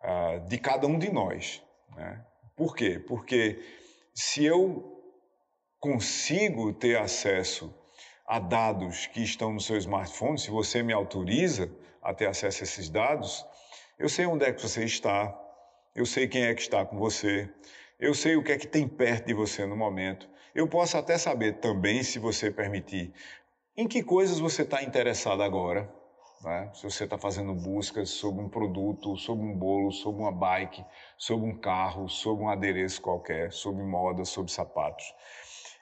uh, 0.00 0.46
de 0.46 0.58
cada 0.58 0.86
um 0.86 0.96
de 0.96 1.10
nós, 1.10 1.60
né? 1.96 2.24
Por 2.54 2.76
quê? 2.76 3.02
Porque 3.04 3.60
se 4.14 4.44
eu 4.44 4.95
consigo 5.80 6.72
ter 6.72 6.98
acesso 6.98 7.74
a 8.26 8.38
dados 8.38 9.06
que 9.06 9.22
estão 9.22 9.52
no 9.52 9.60
seu 9.60 9.76
smartphone, 9.76 10.38
se 10.38 10.50
você 10.50 10.82
me 10.82 10.92
autoriza 10.92 11.70
a 12.02 12.12
ter 12.12 12.26
acesso 12.26 12.62
a 12.62 12.64
esses 12.64 12.88
dados, 12.88 13.44
eu 13.98 14.08
sei 14.08 14.26
onde 14.26 14.44
é 14.44 14.52
que 14.52 14.60
você 14.60 14.84
está, 14.84 15.34
eu 15.94 16.04
sei 16.04 16.26
quem 16.26 16.44
é 16.44 16.54
que 16.54 16.60
está 16.60 16.84
com 16.84 16.98
você, 16.98 17.48
eu 17.98 18.14
sei 18.14 18.36
o 18.36 18.42
que 18.42 18.52
é 18.52 18.58
que 18.58 18.66
tem 18.66 18.86
perto 18.86 19.26
de 19.26 19.34
você 19.34 19.64
no 19.64 19.76
momento. 19.76 20.28
Eu 20.54 20.68
posso 20.68 20.96
até 20.96 21.16
saber 21.16 21.60
também, 21.60 22.02
se 22.02 22.18
você 22.18 22.50
permitir, 22.50 23.12
em 23.76 23.86
que 23.86 24.02
coisas 24.02 24.38
você 24.38 24.62
está 24.62 24.82
interessado 24.82 25.42
agora. 25.42 25.90
Né? 26.42 26.70
Se 26.74 26.84
você 26.84 27.04
está 27.04 27.16
fazendo 27.16 27.54
buscas 27.54 28.10
sobre 28.10 28.42
um 28.42 28.48
produto, 28.48 29.16
sobre 29.16 29.44
um 29.44 29.56
bolo, 29.56 29.90
sobre 29.90 30.20
uma 30.20 30.32
bike, 30.32 30.84
sobre 31.16 31.46
um 31.48 31.58
carro, 31.58 32.08
sobre 32.08 32.44
um 32.44 32.48
adereço 32.48 33.00
qualquer, 33.00 33.52
sobre 33.52 33.82
moda, 33.82 34.24
sobre 34.24 34.52
sapatos. 34.52 35.14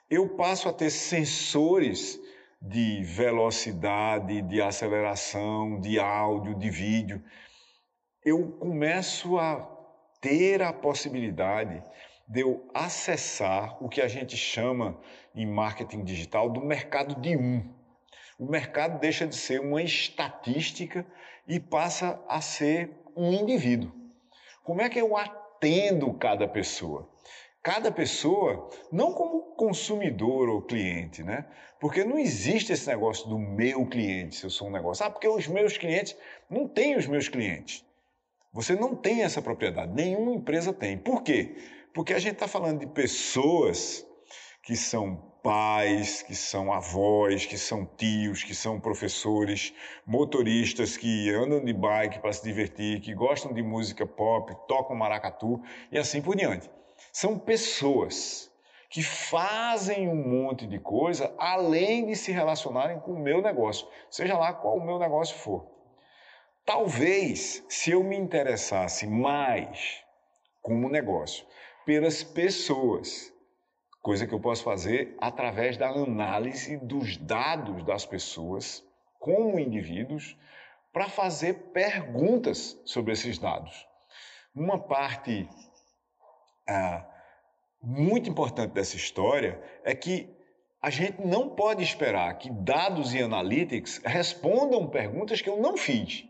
Eu 0.09 0.29
passo 0.35 0.69
a 0.69 0.73
ter 0.73 0.89
sensores 0.89 2.19
de 2.61 3.03
velocidade, 3.03 4.41
de 4.41 4.61
aceleração, 4.61 5.79
de 5.79 5.99
áudio, 5.99 6.55
de 6.55 6.69
vídeo. 6.69 7.23
Eu 8.23 8.51
começo 8.53 9.37
a 9.37 9.67
ter 10.21 10.61
a 10.61 10.73
possibilidade 10.73 11.83
de 12.27 12.41
eu 12.41 12.69
acessar 12.73 13.83
o 13.83 13.87
que 13.87 14.01
a 14.01 14.07
gente 14.07 14.35
chama 14.35 14.99
em 15.35 15.45
marketing 15.45 16.03
digital 16.03 16.49
do 16.49 16.61
mercado 16.61 17.19
de 17.21 17.37
um 17.37 17.75
o 18.37 18.45
mercado 18.45 18.99
deixa 18.99 19.25
de 19.25 19.35
ser 19.35 19.61
uma 19.61 19.81
estatística 19.81 21.05
e 21.47 21.59
passa 21.59 22.21
a 22.27 22.41
ser 22.41 22.91
um 23.15 23.31
indivíduo. 23.31 23.91
Como 24.63 24.81
é 24.81 24.89
que 24.89 24.99
eu 24.99 25.15
atendo 25.15 26.13
cada 26.15 26.47
pessoa? 26.47 27.09
Cada 27.65 27.91
pessoa, 27.91 28.69
não 28.91 29.11
como 29.11 29.55
consumidor 29.55 30.49
ou 30.49 30.61
cliente, 30.61 31.23
né? 31.23 31.47
Porque 31.79 32.03
não 32.03 32.19
existe 32.19 32.71
esse 32.71 32.87
negócio 32.87 33.27
do 33.27 33.39
meu 33.39 33.87
cliente, 33.87 34.35
se 34.35 34.43
eu 34.43 34.51
sou 34.51 34.67
um 34.67 34.71
negócio. 34.71 35.03
Ah, 35.03 35.09
porque 35.09 35.27
os 35.27 35.47
meus 35.47 35.75
clientes 35.75 36.15
não 36.47 36.67
têm 36.67 36.95
os 36.95 37.07
meus 37.07 37.27
clientes. 37.27 37.83
Você 38.53 38.75
não 38.75 38.95
tem 38.95 39.23
essa 39.23 39.41
propriedade, 39.41 39.91
nenhuma 39.93 40.35
empresa 40.35 40.71
tem. 40.71 40.95
Por 40.95 41.23
quê? 41.23 41.55
Porque 41.91 42.13
a 42.13 42.19
gente 42.19 42.33
está 42.33 42.47
falando 42.47 42.81
de 42.81 42.85
pessoas 42.85 44.05
que 44.61 44.75
são 44.75 45.15
pais, 45.41 46.21
que 46.21 46.35
são 46.35 46.71
avós, 46.71 47.47
que 47.47 47.57
são 47.57 47.83
tios, 47.83 48.43
que 48.43 48.53
são 48.53 48.79
professores, 48.79 49.73
motoristas 50.05 50.97
que 50.97 51.31
andam 51.31 51.65
de 51.65 51.73
bike 51.73 52.19
para 52.19 52.31
se 52.31 52.43
divertir, 52.43 53.01
que 53.01 53.15
gostam 53.15 53.51
de 53.51 53.63
música 53.63 54.05
pop, 54.05 54.55
tocam 54.67 54.95
maracatu 54.95 55.59
e 55.91 55.97
assim 55.97 56.21
por 56.21 56.35
diante. 56.35 56.69
São 57.17 57.39
pessoas 57.39 58.51
que 58.89 59.01
fazem 59.01 60.09
um 60.09 60.15
monte 60.17 60.67
de 60.67 60.77
coisa 60.77 61.33
além 61.37 62.07
de 62.07 62.13
se 62.13 62.29
relacionarem 62.29 62.99
com 62.99 63.13
o 63.13 63.19
meu 63.19 63.41
negócio, 63.41 63.87
seja 64.09 64.37
lá 64.37 64.51
qual 64.51 64.75
o 64.75 64.85
meu 64.85 64.99
negócio 64.99 65.37
for. 65.37 65.65
Talvez, 66.65 67.63
se 67.69 67.91
eu 67.91 68.03
me 68.03 68.17
interessasse 68.17 69.07
mais 69.07 70.03
como 70.61 70.89
negócio 70.89 71.45
pelas 71.85 72.21
pessoas, 72.21 73.31
coisa 74.01 74.27
que 74.27 74.33
eu 74.33 74.41
posso 74.41 74.65
fazer 74.65 75.15
através 75.21 75.77
da 75.77 75.87
análise 75.87 76.75
dos 76.75 77.15
dados 77.15 77.81
das 77.85 78.05
pessoas 78.05 78.83
como 79.19 79.57
indivíduos 79.57 80.37
para 80.91 81.07
fazer 81.07 81.71
perguntas 81.71 82.77
sobre 82.83 83.13
esses 83.13 83.37
dados. 83.39 83.87
Uma 84.53 84.77
parte 84.77 85.47
ah, 86.67 87.05
muito 87.81 88.29
importante 88.29 88.71
dessa 88.71 88.95
história 88.95 89.61
é 89.83 89.93
que 89.93 90.27
a 90.81 90.89
gente 90.89 91.25
não 91.25 91.49
pode 91.49 91.83
esperar 91.83 92.37
que 92.37 92.49
dados 92.49 93.13
e 93.13 93.21
analytics 93.21 94.01
respondam 94.03 94.87
perguntas 94.87 95.41
que 95.41 95.49
eu 95.49 95.57
não 95.57 95.77
fiz. 95.77 96.25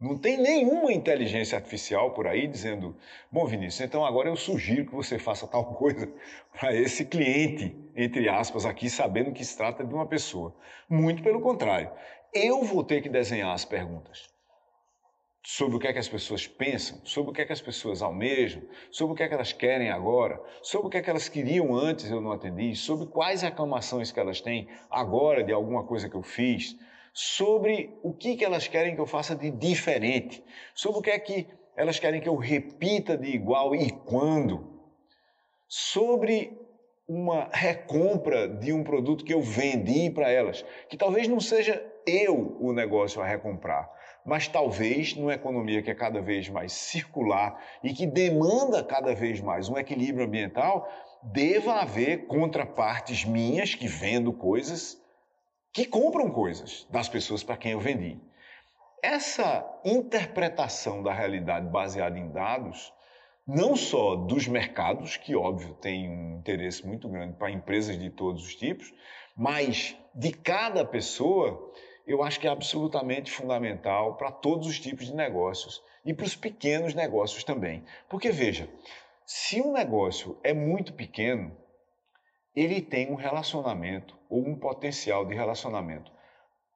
Não 0.00 0.16
tem 0.16 0.38
nenhuma 0.38 0.92
inteligência 0.92 1.58
artificial 1.58 2.12
por 2.12 2.26
aí 2.26 2.46
dizendo: 2.46 2.96
bom, 3.30 3.44
Vinícius, 3.46 3.82
então 3.82 4.04
agora 4.04 4.28
eu 4.28 4.36
sugiro 4.36 4.86
que 4.86 4.94
você 4.94 5.18
faça 5.18 5.46
tal 5.46 5.74
coisa 5.74 6.10
para 6.52 6.74
esse 6.74 7.04
cliente, 7.04 7.76
entre 7.94 8.28
aspas, 8.28 8.64
aqui, 8.64 8.88
sabendo 8.88 9.32
que 9.32 9.44
se 9.44 9.56
trata 9.56 9.84
de 9.84 9.92
uma 9.92 10.06
pessoa. 10.06 10.54
Muito 10.88 11.22
pelo 11.22 11.40
contrário. 11.40 11.90
Eu 12.32 12.62
vou 12.62 12.82
ter 12.82 13.02
que 13.02 13.08
desenhar 13.08 13.52
as 13.52 13.64
perguntas 13.64 14.30
sobre 15.52 15.76
o 15.76 15.80
que 15.80 15.88
é 15.88 15.92
que 15.92 15.98
as 15.98 16.08
pessoas 16.08 16.46
pensam, 16.46 17.00
sobre 17.04 17.30
o 17.32 17.34
que 17.34 17.42
é 17.42 17.44
que 17.44 17.52
as 17.52 17.60
pessoas 17.60 18.02
almejam, 18.02 18.62
sobre 18.88 19.14
o 19.14 19.16
que 19.16 19.24
é 19.24 19.28
que 19.28 19.34
elas 19.34 19.52
querem 19.52 19.90
agora, 19.90 20.40
sobre 20.62 20.86
o 20.86 20.90
que 20.90 20.98
é 20.98 21.02
que 21.02 21.10
elas 21.10 21.28
queriam 21.28 21.74
antes 21.74 22.08
eu 22.08 22.20
não 22.20 22.30
atendi, 22.30 22.76
sobre 22.76 23.06
quais 23.06 23.42
reclamações 23.42 24.12
que 24.12 24.20
elas 24.20 24.40
têm 24.40 24.68
agora 24.88 25.42
de 25.42 25.52
alguma 25.52 25.82
coisa 25.82 26.08
que 26.08 26.14
eu 26.14 26.22
fiz, 26.22 26.76
sobre 27.12 27.98
o 28.00 28.12
que, 28.12 28.36
que 28.36 28.44
elas 28.44 28.68
querem 28.68 28.94
que 28.94 29.00
eu 29.00 29.06
faça 29.06 29.34
de 29.34 29.50
diferente, 29.50 30.40
sobre 30.72 31.00
o 31.00 31.02
que 31.02 31.10
é 31.10 31.18
que 31.18 31.48
elas 31.76 31.98
querem 31.98 32.20
que 32.20 32.28
eu 32.28 32.36
repita 32.36 33.18
de 33.18 33.30
igual 33.30 33.74
e 33.74 33.90
quando, 33.90 34.80
sobre 35.66 36.56
uma 37.08 37.48
recompra 37.52 38.46
de 38.46 38.72
um 38.72 38.84
produto 38.84 39.24
que 39.24 39.34
eu 39.34 39.42
vendi 39.42 40.10
para 40.10 40.30
elas, 40.30 40.64
que 40.88 40.96
talvez 40.96 41.26
não 41.26 41.40
seja 41.40 41.84
eu 42.06 42.56
o 42.60 42.72
negócio 42.72 43.20
a 43.20 43.26
recomprar, 43.26 43.90
mas 44.24 44.48
talvez 44.48 45.14
numa 45.14 45.34
economia 45.34 45.82
que 45.82 45.90
é 45.90 45.94
cada 45.94 46.20
vez 46.20 46.48
mais 46.48 46.72
circular 46.72 47.58
e 47.82 47.92
que 47.92 48.06
demanda 48.06 48.82
cada 48.84 49.14
vez 49.14 49.40
mais 49.40 49.68
um 49.68 49.78
equilíbrio 49.78 50.26
ambiental, 50.26 50.88
deva 51.22 51.80
haver 51.80 52.26
contrapartes 52.26 53.24
minhas 53.24 53.74
que 53.74 53.86
vendo 53.86 54.32
coisas 54.32 55.00
que 55.72 55.84
compram 55.84 56.30
coisas 56.30 56.86
das 56.90 57.08
pessoas 57.08 57.42
para 57.42 57.56
quem 57.56 57.72
eu 57.72 57.80
vendi. 57.80 58.18
Essa 59.02 59.66
interpretação 59.84 61.02
da 61.02 61.12
realidade 61.12 61.66
baseada 61.68 62.18
em 62.18 62.30
dados, 62.30 62.92
não 63.46 63.74
só 63.74 64.14
dos 64.14 64.46
mercados, 64.46 65.16
que 65.16 65.34
óbvio 65.34 65.74
tem 65.74 66.10
um 66.10 66.38
interesse 66.38 66.86
muito 66.86 67.08
grande 67.08 67.34
para 67.34 67.50
empresas 67.50 67.98
de 67.98 68.10
todos 68.10 68.44
os 68.44 68.54
tipos, 68.54 68.92
mas 69.36 69.96
de 70.14 70.32
cada 70.32 70.84
pessoa, 70.84 71.72
eu 72.10 72.24
acho 72.24 72.40
que 72.40 72.46
é 72.48 72.50
absolutamente 72.50 73.30
fundamental 73.30 74.16
para 74.16 74.32
todos 74.32 74.66
os 74.66 74.80
tipos 74.80 75.06
de 75.06 75.14
negócios 75.14 75.80
e 76.04 76.12
para 76.12 76.26
os 76.26 76.34
pequenos 76.34 76.92
negócios 76.92 77.44
também. 77.44 77.84
Porque 78.08 78.30
veja, 78.30 78.68
se 79.24 79.60
um 79.60 79.72
negócio 79.72 80.36
é 80.42 80.52
muito 80.52 80.92
pequeno, 80.92 81.56
ele 82.54 82.82
tem 82.82 83.10
um 83.12 83.14
relacionamento 83.14 84.18
ou 84.28 84.40
um 84.40 84.58
potencial 84.58 85.24
de 85.24 85.36
relacionamento 85.36 86.10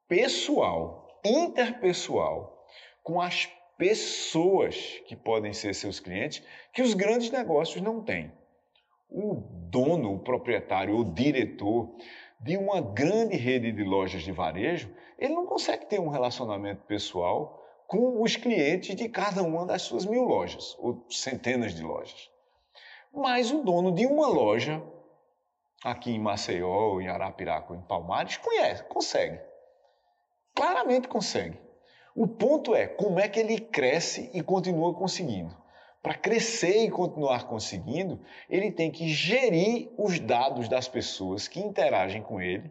pessoal, 0.06 1.08
interpessoal, 1.24 2.64
com 3.02 3.20
as 3.20 3.46
pessoas 3.76 5.02
que 5.06 5.16
podem 5.16 5.52
ser 5.52 5.74
seus 5.74 5.98
clientes, 5.98 6.46
que 6.72 6.80
os 6.80 6.94
grandes 6.94 7.32
negócios 7.32 7.82
não 7.82 8.04
têm. 8.04 8.32
O 9.10 9.34
dono, 9.68 10.14
o 10.14 10.20
proprietário, 10.20 10.96
o 10.96 11.12
diretor 11.12 11.96
de 12.44 12.58
uma 12.58 12.78
grande 12.78 13.36
rede 13.36 13.72
de 13.72 13.82
lojas 13.82 14.22
de 14.22 14.30
varejo, 14.30 14.94
ele 15.18 15.32
não 15.32 15.46
consegue 15.46 15.86
ter 15.86 15.98
um 15.98 16.10
relacionamento 16.10 16.82
pessoal 16.82 17.58
com 17.86 18.22
os 18.22 18.36
clientes 18.36 18.94
de 18.94 19.08
cada 19.08 19.42
uma 19.42 19.64
das 19.64 19.80
suas 19.80 20.04
mil 20.04 20.24
lojas, 20.24 20.76
ou 20.78 21.06
centenas 21.08 21.74
de 21.74 21.82
lojas. 21.82 22.30
Mas 23.10 23.50
o 23.50 23.62
dono 23.62 23.92
de 23.92 24.04
uma 24.04 24.28
loja 24.28 24.82
aqui 25.82 26.10
em 26.10 26.18
Maceió, 26.18 27.00
em 27.00 27.08
Arapiraca, 27.08 27.74
em 27.74 27.80
Palmares, 27.80 28.36
conhece, 28.36 28.84
consegue. 28.84 29.40
Claramente 30.54 31.08
consegue. 31.08 31.58
O 32.14 32.26
ponto 32.26 32.74
é 32.74 32.86
como 32.86 33.18
é 33.18 33.26
que 33.26 33.40
ele 33.40 33.58
cresce 33.58 34.30
e 34.34 34.42
continua 34.42 34.94
conseguindo. 34.94 35.56
Para 36.04 36.12
crescer 36.18 36.84
e 36.84 36.90
continuar 36.90 37.46
conseguindo, 37.46 38.20
ele 38.50 38.70
tem 38.70 38.90
que 38.90 39.08
gerir 39.08 39.90
os 39.96 40.20
dados 40.20 40.68
das 40.68 40.86
pessoas 40.86 41.48
que 41.48 41.58
interagem 41.58 42.22
com 42.22 42.42
ele, 42.42 42.70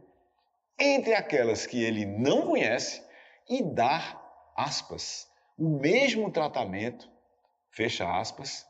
entre 0.79 1.15
aquelas 1.15 1.65
que 1.65 1.83
ele 1.83 2.05
não 2.05 2.45
conhece, 2.45 3.01
e 3.49 3.63
dar, 3.63 4.21
aspas, 4.55 5.27
o 5.57 5.67
mesmo 5.67 6.29
tratamento, 6.29 7.09
fecha 7.71 8.07
aspas, 8.07 8.67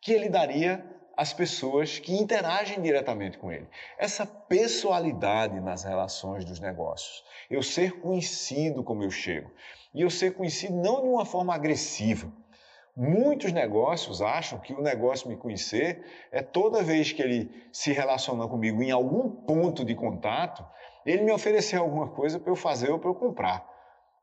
que 0.00 0.12
ele 0.12 0.30
daria 0.30 0.82
as 1.14 1.34
pessoas 1.34 1.98
que 1.98 2.14
interagem 2.14 2.80
diretamente 2.80 3.36
com 3.36 3.52
ele. 3.52 3.68
Essa 3.98 4.24
pessoalidade 4.24 5.60
nas 5.60 5.84
relações 5.84 6.42
dos 6.42 6.58
negócios. 6.58 7.22
Eu 7.50 7.62
ser 7.62 8.00
conhecido 8.00 8.82
como 8.82 9.02
eu 9.02 9.10
chego. 9.10 9.50
E 9.92 10.00
eu 10.00 10.08
ser 10.08 10.32
conhecido 10.32 10.74
não 10.74 11.02
de 11.02 11.08
uma 11.08 11.26
forma 11.26 11.54
agressiva. 11.54 12.32
Muitos 12.96 13.52
negócios 13.52 14.22
acham 14.22 14.58
que 14.58 14.72
o 14.72 14.80
negócio 14.80 15.28
me 15.28 15.36
conhecer 15.36 16.02
é 16.32 16.40
toda 16.40 16.82
vez 16.82 17.12
que 17.12 17.20
ele 17.20 17.50
se 17.70 17.92
relaciona 17.92 18.48
comigo 18.48 18.82
em 18.82 18.90
algum 18.90 19.28
ponto 19.28 19.84
de 19.84 19.94
contato, 19.94 20.64
ele 21.04 21.22
me 21.22 21.30
oferecer 21.30 21.76
alguma 21.76 22.08
coisa 22.08 22.40
para 22.40 22.50
eu 22.50 22.56
fazer 22.56 22.90
ou 22.90 22.98
para 22.98 23.10
eu 23.10 23.14
comprar. 23.14 23.68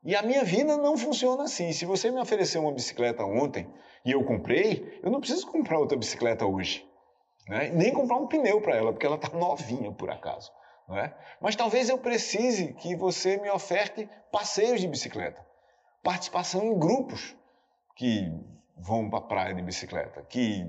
E 0.02 0.16
a 0.16 0.22
minha 0.22 0.42
vida 0.42 0.76
não 0.76 0.98
funciona 0.98 1.44
assim. 1.44 1.72
Se 1.72 1.86
você 1.86 2.10
me 2.10 2.20
ofereceu 2.20 2.62
uma 2.62 2.72
bicicleta 2.72 3.24
ontem 3.24 3.72
e 4.04 4.10
eu 4.10 4.24
comprei, 4.24 5.00
eu 5.04 5.10
não 5.10 5.20
preciso 5.20 5.46
comprar 5.46 5.78
outra 5.78 5.96
bicicleta 5.96 6.44
hoje. 6.44 6.84
Né? 7.48 7.70
Nem 7.72 7.92
comprar 7.92 8.16
um 8.16 8.26
pneu 8.26 8.60
para 8.60 8.74
ela, 8.74 8.92
porque 8.92 9.06
ela 9.06 9.16
está 9.16 9.28
novinha 9.38 9.92
por 9.92 10.10
acaso. 10.10 10.50
É? 10.90 11.14
Mas 11.40 11.54
talvez 11.54 11.88
eu 11.88 11.96
precise 11.96 12.74
que 12.74 12.96
você 12.96 13.36
me 13.36 13.48
oferte 13.50 14.08
passeios 14.32 14.80
de 14.80 14.88
bicicleta, 14.88 15.40
participação 16.02 16.64
em 16.64 16.78
grupos 16.78 17.34
que 17.96 18.30
vão 18.76 19.08
para 19.08 19.18
a 19.18 19.22
praia 19.22 19.54
de 19.54 19.62
bicicleta, 19.62 20.22
que 20.22 20.66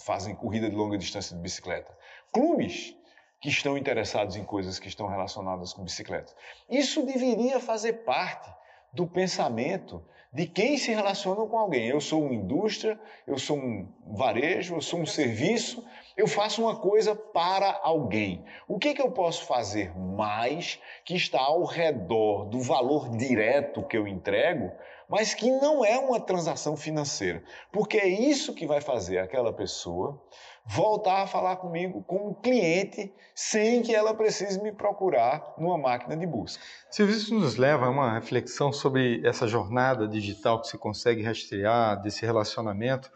fazem 0.00 0.34
corrida 0.34 0.68
de 0.68 0.76
longa 0.76 0.98
distância 0.98 1.36
de 1.36 1.42
bicicleta, 1.42 1.96
clubes 2.32 2.96
que 3.40 3.48
estão 3.48 3.76
interessados 3.76 4.36
em 4.36 4.44
coisas 4.44 4.78
que 4.78 4.88
estão 4.88 5.06
relacionadas 5.06 5.72
com 5.72 5.84
bicicleta. 5.84 6.32
Isso 6.68 7.04
deveria 7.04 7.60
fazer 7.60 8.04
parte 8.04 8.50
do 8.92 9.06
pensamento 9.06 10.02
de 10.32 10.46
quem 10.46 10.76
se 10.78 10.92
relaciona 10.92 11.46
com 11.46 11.58
alguém. 11.58 11.86
Eu 11.86 12.00
sou 12.00 12.24
uma 12.24 12.34
indústria, 12.34 12.98
eu 13.26 13.38
sou 13.38 13.56
um 13.56 13.88
varejo, 14.04 14.74
eu 14.74 14.80
sou 14.80 15.00
um 15.00 15.06
serviço, 15.06 15.84
eu 16.16 16.26
faço 16.26 16.62
uma 16.62 16.76
coisa 16.76 17.14
para 17.14 17.80
alguém. 17.82 18.44
O 18.68 18.78
que, 18.78 18.94
que 18.94 19.02
eu 19.02 19.10
posso 19.10 19.46
fazer 19.46 19.96
mais 19.98 20.80
que 21.04 21.14
está 21.14 21.40
ao 21.40 21.64
redor 21.64 22.44
do 22.44 22.60
valor 22.60 23.16
direto 23.16 23.82
que 23.82 23.96
eu 23.96 24.06
entrego, 24.06 24.70
mas 25.08 25.34
que 25.34 25.50
não 25.50 25.84
é 25.84 25.98
uma 25.98 26.20
transação 26.20 26.76
financeira? 26.76 27.42
Porque 27.72 27.98
é 27.98 28.08
isso 28.08 28.54
que 28.54 28.66
vai 28.66 28.80
fazer 28.80 29.18
aquela 29.18 29.52
pessoa 29.52 30.22
voltar 30.66 31.22
a 31.22 31.26
falar 31.26 31.56
comigo 31.56 32.02
como 32.06 32.34
cliente 32.36 33.12
sem 33.34 33.82
que 33.82 33.94
ela 33.94 34.14
precise 34.14 34.62
me 34.62 34.72
procurar 34.72 35.54
numa 35.58 35.76
máquina 35.76 36.16
de 36.16 36.26
busca. 36.26 36.62
Isso 36.98 37.34
nos 37.34 37.56
leva 37.56 37.86
a 37.86 37.90
uma 37.90 38.14
reflexão 38.14 38.72
sobre 38.72 39.20
essa 39.26 39.46
jornada 39.46 40.08
digital 40.08 40.60
que 40.60 40.68
se 40.68 40.78
consegue 40.78 41.22
rastrear, 41.22 42.00
desse 42.00 42.24
relacionamento. 42.24 43.10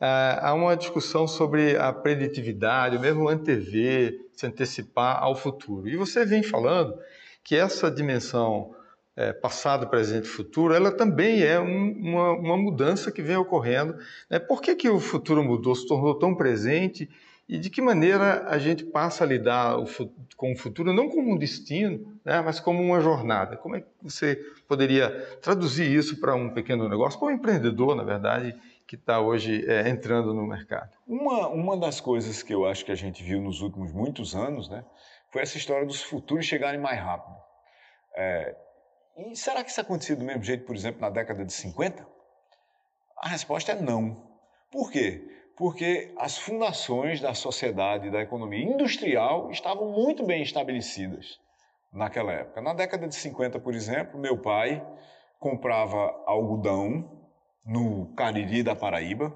Uh, 0.00 0.38
há 0.40 0.54
uma 0.54 0.76
discussão 0.76 1.26
sobre 1.26 1.76
a 1.76 1.92
preditividade, 1.92 2.98
mesmo 2.98 3.28
antever, 3.28 4.16
se 4.32 4.46
antecipar 4.46 5.22
ao 5.22 5.34
futuro. 5.34 5.88
E 5.88 5.96
você 5.96 6.24
vem 6.24 6.42
falando 6.42 6.96
que 7.42 7.56
essa 7.56 7.90
dimensão 7.90 8.74
é, 9.18 9.32
passado, 9.32 9.88
presente 9.88 10.26
e 10.26 10.28
futuro, 10.28 10.72
ela 10.72 10.92
também 10.92 11.42
é 11.42 11.58
um, 11.58 11.90
uma, 11.90 12.30
uma, 12.34 12.56
mudança 12.56 13.10
que 13.10 13.20
vem 13.20 13.34
ocorrendo. 13.34 13.96
Né? 14.30 14.38
Por 14.38 14.62
que, 14.62 14.76
que 14.76 14.88
o 14.88 15.00
futuro 15.00 15.42
mudou, 15.42 15.74
se 15.74 15.88
tornou 15.88 16.14
tão 16.14 16.36
presente 16.36 17.10
e 17.48 17.58
de 17.58 17.68
que 17.68 17.82
maneira 17.82 18.46
a 18.46 18.58
gente 18.58 18.84
passa 18.84 19.24
a 19.24 19.26
lidar 19.26 19.76
o, 19.76 19.86
com 20.36 20.52
o 20.52 20.56
futuro, 20.56 20.92
não 20.92 21.08
como 21.08 21.32
um 21.32 21.36
destino, 21.36 22.16
né? 22.24 22.40
mas 22.42 22.60
como 22.60 22.80
uma 22.80 23.00
jornada? 23.00 23.56
Como 23.56 23.74
é 23.74 23.80
que 23.80 23.88
você 24.00 24.36
poderia 24.68 25.10
traduzir 25.42 25.90
isso 25.90 26.20
para 26.20 26.36
um 26.36 26.50
pequeno 26.50 26.88
negócio, 26.88 27.18
para 27.18 27.28
um 27.28 27.32
empreendedor, 27.32 27.96
na 27.96 28.04
verdade, 28.04 28.54
que 28.88 28.96
está 28.96 29.20
hoje 29.20 29.70
é, 29.70 29.86
entrando 29.86 30.32
no 30.32 30.46
mercado? 30.46 30.90
Uma, 31.06 31.46
uma 31.48 31.76
das 31.76 32.00
coisas 32.00 32.42
que 32.42 32.54
eu 32.54 32.64
acho 32.64 32.86
que 32.86 32.90
a 32.90 32.94
gente 32.94 33.22
viu 33.22 33.38
nos 33.38 33.60
últimos 33.60 33.92
muitos 33.92 34.34
anos 34.34 34.66
né, 34.70 34.82
foi 35.30 35.42
essa 35.42 35.58
história 35.58 35.86
dos 35.86 36.02
futuros 36.02 36.46
chegarem 36.46 36.80
mais 36.80 36.98
rápido. 36.98 37.36
É, 38.16 38.56
e 39.18 39.36
será 39.36 39.62
que 39.62 39.70
isso 39.70 39.80
acontecia 39.80 40.16
do 40.16 40.24
mesmo 40.24 40.42
jeito, 40.42 40.64
por 40.64 40.74
exemplo, 40.74 41.02
na 41.02 41.10
década 41.10 41.44
de 41.44 41.52
50? 41.52 42.04
A 43.18 43.28
resposta 43.28 43.72
é 43.72 43.74
não. 43.74 44.26
Por 44.70 44.90
quê? 44.90 45.22
Porque 45.54 46.14
as 46.16 46.38
fundações 46.38 47.20
da 47.20 47.34
sociedade, 47.34 48.10
da 48.10 48.22
economia 48.22 48.64
industrial 48.64 49.50
estavam 49.50 49.90
muito 49.90 50.24
bem 50.24 50.40
estabelecidas 50.40 51.38
naquela 51.92 52.32
época. 52.32 52.62
Na 52.62 52.72
década 52.72 53.06
de 53.06 53.14
50, 53.14 53.60
por 53.60 53.74
exemplo, 53.74 54.18
meu 54.18 54.38
pai 54.38 54.82
comprava 55.38 56.22
algodão 56.26 57.17
no 57.68 58.06
Cariri 58.16 58.62
da 58.62 58.74
Paraíba. 58.74 59.30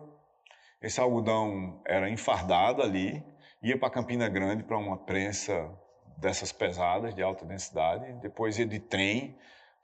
Esse 0.81 0.99
algodão 0.99 1.83
era 1.87 2.09
enfardado 2.09 2.83
ali, 2.83 3.23
ia 3.62 3.79
para 3.79 3.90
Campina 3.90 4.29
Grande 4.29 4.64
para 4.64 4.79
uma 4.79 4.97
prensa 4.97 5.71
dessas 6.16 6.51
pesadas, 6.51 7.14
de 7.14 7.23
alta 7.23 7.45
densidade, 7.45 8.11
depois 8.14 8.59
ia 8.59 8.64
de 8.66 8.81
trem 8.81 9.37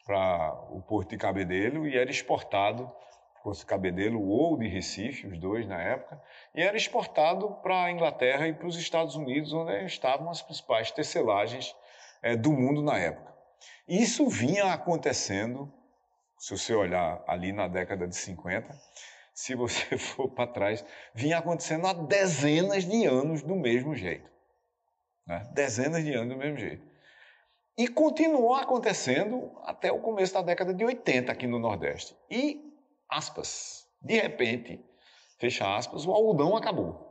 para 0.07 0.55
o 0.71 0.81
Porto 0.81 1.11
de 1.11 1.19
Cabedelo 1.19 1.87
e 1.87 1.97
era 1.97 2.11
exportado, 2.11 2.91
Porto 3.45 3.61
de 3.61 3.67
Cabedelo 3.67 4.27
ou 4.27 4.57
de 4.57 4.67
Recife, 4.67 5.27
os 5.27 5.39
dois 5.39 5.67
na 5.67 5.81
época, 5.81 6.21
e 6.55 6.63
era 6.63 6.77
exportado 6.77 7.51
para 7.63 7.85
a 7.85 7.93
Inglaterra 7.93 8.49
e 8.49 8.53
para 8.53 8.67
os 8.67 8.77
Estados 8.77 9.15
Unidos, 9.15 9.53
onde 9.53 9.85
estavam 9.85 10.31
as 10.31 10.41
principais 10.43 10.91
tecelagens 10.91 11.77
é, 12.23 12.35
do 12.35 12.51
mundo 12.51 12.83
na 12.83 12.99
época. 12.99 13.33
Isso 13.87 14.27
vinha 14.29 14.73
acontecendo, 14.73 15.73
se 16.39 16.57
você 16.57 16.75
olhar 16.75 17.23
ali 17.27 17.53
na 17.53 17.69
década 17.69 18.07
de 18.07 18.17
50, 18.17 18.69
se 19.35 19.55
você 19.55 19.97
for 19.99 20.29
para 20.31 20.51
trás, 20.51 20.85
vinha 21.15 21.39
acontecendo 21.39 21.87
há 21.87 21.93
dezenas 21.93 22.85
de 22.85 23.05
anos 23.05 23.43
do 23.43 23.57
mesmo 23.57 23.95
jeito. 23.95 24.29
Né? 25.27 25.49
Dezenas 25.53 26.05
de 26.05 26.13
anos 26.15 26.35
do 26.35 26.39
mesmo 26.39 26.59
jeito. 26.59 26.87
E 27.77 27.87
continuou 27.87 28.57
acontecendo 28.57 29.53
até 29.65 29.93
o 29.93 30.01
começo 30.01 30.35
da 30.35 30.43
década 30.43 30.75
de 30.75 30.85
80 30.85 31.31
aqui 31.31 31.47
no 31.47 31.61
Nordeste. 31.61 32.17
E, 32.29 32.61
aspas, 33.09 33.87
de 34.03 34.19
repente, 34.19 34.85
fecha 35.39 35.77
aspas, 35.77 36.05
o 36.05 36.11
algodão 36.11 36.57
acabou. 36.57 37.07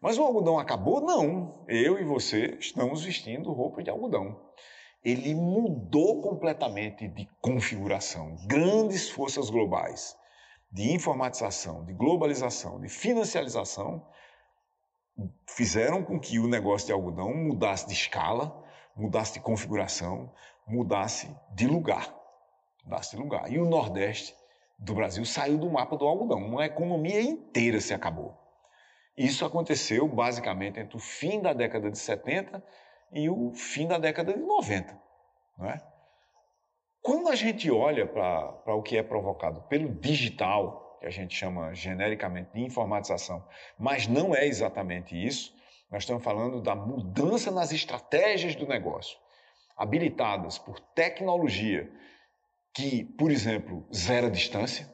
Mas 0.00 0.18
o 0.18 0.24
algodão 0.24 0.58
acabou? 0.58 1.00
Não. 1.00 1.64
Eu 1.68 1.96
e 1.96 2.02
você 2.02 2.56
estamos 2.58 3.04
vestindo 3.04 3.52
roupa 3.52 3.84
de 3.84 3.90
algodão. 3.90 4.52
Ele 5.04 5.34
mudou 5.34 6.20
completamente 6.20 7.08
de 7.08 7.28
configuração. 7.40 8.36
Grandes 8.46 9.10
forças 9.10 9.50
globais 9.50 10.16
de 10.70 10.92
informatização, 10.92 11.84
de 11.84 11.92
globalização, 11.92 12.80
de 12.80 12.88
financiarização 12.88 14.06
fizeram 15.46 16.02
com 16.02 16.18
que 16.18 16.38
o 16.38 16.48
negócio 16.48 16.86
de 16.86 16.92
algodão 16.92 17.34
mudasse 17.34 17.86
de 17.86 17.92
escala, 17.92 18.64
mudasse 18.96 19.34
de 19.34 19.40
configuração, 19.40 20.32
mudasse 20.66 21.34
de 21.54 21.66
lugar. 21.66 22.14
Mudasse 22.84 23.16
de 23.16 23.22
lugar. 23.22 23.52
E 23.52 23.58
o 23.58 23.68
Nordeste 23.68 24.34
do 24.78 24.94
Brasil 24.94 25.24
saiu 25.24 25.58
do 25.58 25.70
mapa 25.70 25.96
do 25.96 26.06
algodão. 26.06 26.38
Uma 26.38 26.64
economia 26.64 27.20
inteira 27.20 27.80
se 27.80 27.92
acabou. 27.92 28.36
Isso 29.16 29.44
aconteceu 29.44 30.08
basicamente 30.08 30.80
entre 30.80 30.96
o 30.96 31.00
fim 31.00 31.40
da 31.40 31.52
década 31.52 31.90
de 31.90 31.98
70 31.98 32.62
e 33.12 33.28
o 33.28 33.52
fim 33.54 33.86
da 33.86 33.98
década 33.98 34.32
de 34.32 34.40
90. 34.40 34.98
Não 35.58 35.70
é? 35.70 35.82
Quando 37.02 37.28
a 37.28 37.34
gente 37.34 37.70
olha 37.70 38.06
para 38.06 38.74
o 38.74 38.82
que 38.82 38.96
é 38.96 39.02
provocado 39.02 39.62
pelo 39.62 39.92
digital, 39.92 40.98
que 41.00 41.06
a 41.06 41.10
gente 41.10 41.34
chama 41.34 41.74
genericamente 41.74 42.52
de 42.54 42.62
informatização, 42.62 43.44
mas 43.78 44.06
não 44.06 44.34
é 44.34 44.46
exatamente 44.46 45.14
isso, 45.14 45.52
nós 45.90 46.04
estamos 46.04 46.22
falando 46.22 46.62
da 46.62 46.74
mudança 46.74 47.50
nas 47.50 47.72
estratégias 47.72 48.54
do 48.54 48.66
negócio, 48.66 49.18
habilitadas 49.76 50.58
por 50.58 50.78
tecnologia 50.80 51.90
que, 52.72 53.04
por 53.04 53.30
exemplo, 53.30 53.86
zera 53.92 54.30
distância. 54.30 54.88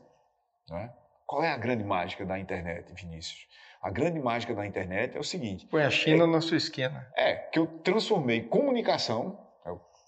Né? 0.69 0.93
Qual 1.27 1.45
é 1.45 1.51
a 1.51 1.57
grande 1.57 1.85
mágica 1.85 2.25
da 2.25 2.39
internet, 2.39 2.93
Vinícius? 2.95 3.47
A 3.81 3.91
grande 3.91 4.19
mágica 4.19 4.55
da 4.55 4.67
internet 4.67 5.17
é 5.17 5.21
o 5.21 5.25
seguinte: 5.25 5.67
põe 5.67 5.83
a 5.83 5.91
China 5.91 6.25
é, 6.25 6.27
na 6.27 6.41
sua 6.41 6.57
esquina. 6.57 7.07
É, 7.17 7.35
que 7.35 7.59
eu 7.59 7.67
transformei 7.67 8.43
comunicação. 8.43 9.47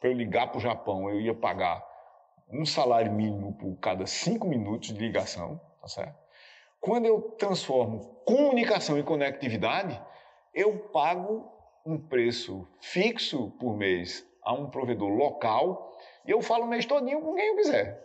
Para 0.00 0.08
eu 0.08 0.14
ligar 0.14 0.48
para 0.48 0.56
o 0.56 0.60
Japão, 0.60 1.10
eu 1.10 1.20
ia 1.20 1.34
pagar 1.34 1.84
um 2.50 2.64
salário 2.64 3.12
mínimo 3.12 3.52
por 3.52 3.76
cada 3.76 4.06
cinco 4.06 4.46
minutos 4.46 4.94
de 4.94 4.98
ligação, 4.98 5.60
tá 5.80 5.88
certo? 5.88 6.18
Quando 6.80 7.04
eu 7.04 7.20
transformo 7.32 8.00
comunicação 8.24 8.98
em 8.98 9.02
conectividade, 9.02 10.00
eu 10.54 10.78
pago 10.88 11.52
um 11.84 11.98
preço 11.98 12.66
fixo 12.80 13.50
por 13.60 13.76
mês 13.76 14.26
a 14.42 14.54
um 14.54 14.70
provedor 14.70 15.10
local 15.10 15.94
e 16.26 16.30
eu 16.30 16.40
falo 16.40 16.64
o 16.64 16.68
mês 16.68 16.86
todinho 16.86 17.20
com 17.20 17.34
quem 17.34 17.48
eu 17.48 17.56
quiser. 17.56 18.02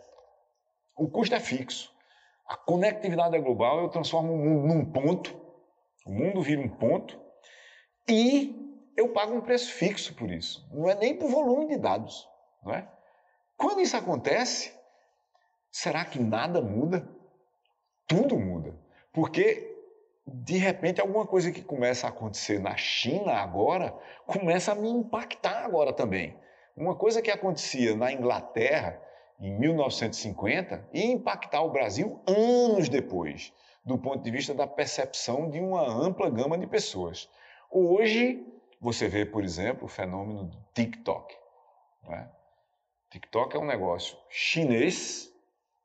O 0.94 1.08
custo 1.08 1.34
é 1.34 1.40
fixo. 1.40 1.90
A 2.46 2.56
conectividade 2.56 3.34
é 3.34 3.40
global, 3.40 3.80
eu 3.80 3.88
transformo 3.88 4.34
o 4.34 4.36
mundo 4.36 4.66
num 4.68 4.84
ponto 4.84 5.45
o 6.06 6.12
mundo 6.12 6.40
vira 6.40 6.60
um 6.60 6.68
ponto 6.68 7.20
e 8.08 8.54
eu 8.96 9.08
pago 9.08 9.34
um 9.34 9.40
preço 9.40 9.72
fixo 9.72 10.14
por 10.14 10.30
isso. 10.30 10.66
Não 10.72 10.88
é 10.88 10.94
nem 10.94 11.16
por 11.16 11.28
volume 11.28 11.66
de 11.66 11.76
dados, 11.76 12.26
não 12.62 12.72
é? 12.72 12.88
Quando 13.56 13.80
isso 13.80 13.96
acontece, 13.96 14.72
será 15.70 16.04
que 16.04 16.18
nada 16.18 16.62
muda? 16.62 17.08
Tudo 18.06 18.38
muda. 18.38 18.78
Porque 19.12 19.74
de 20.26 20.56
repente 20.56 21.00
alguma 21.00 21.26
coisa 21.26 21.50
que 21.50 21.62
começa 21.62 22.06
a 22.06 22.10
acontecer 22.10 22.60
na 22.60 22.76
China 22.76 23.32
agora 23.32 23.94
começa 24.26 24.72
a 24.72 24.74
me 24.74 24.88
impactar 24.88 25.64
agora 25.64 25.92
também. 25.92 26.38
Uma 26.76 26.94
coisa 26.94 27.20
que 27.20 27.30
acontecia 27.30 27.96
na 27.96 28.12
Inglaterra 28.12 29.00
em 29.40 29.58
1950 29.58 30.88
ia 30.92 31.06
impactar 31.06 31.62
o 31.62 31.70
Brasil 31.70 32.20
anos 32.26 32.88
depois 32.88 33.52
do 33.86 33.96
ponto 33.96 34.22
de 34.22 34.30
vista 34.32 34.52
da 34.52 34.66
percepção 34.66 35.48
de 35.48 35.60
uma 35.60 35.88
ampla 35.88 36.28
gama 36.28 36.58
de 36.58 36.66
pessoas. 36.66 37.30
Hoje, 37.70 38.44
você 38.80 39.06
vê, 39.06 39.24
por 39.24 39.44
exemplo, 39.44 39.84
o 39.84 39.88
fenômeno 39.88 40.44
do 40.44 40.58
TikTok. 40.74 41.32
Né? 42.02 42.28
TikTok 43.10 43.56
é 43.56 43.60
um 43.60 43.64
negócio 43.64 44.18
chinês, 44.28 45.32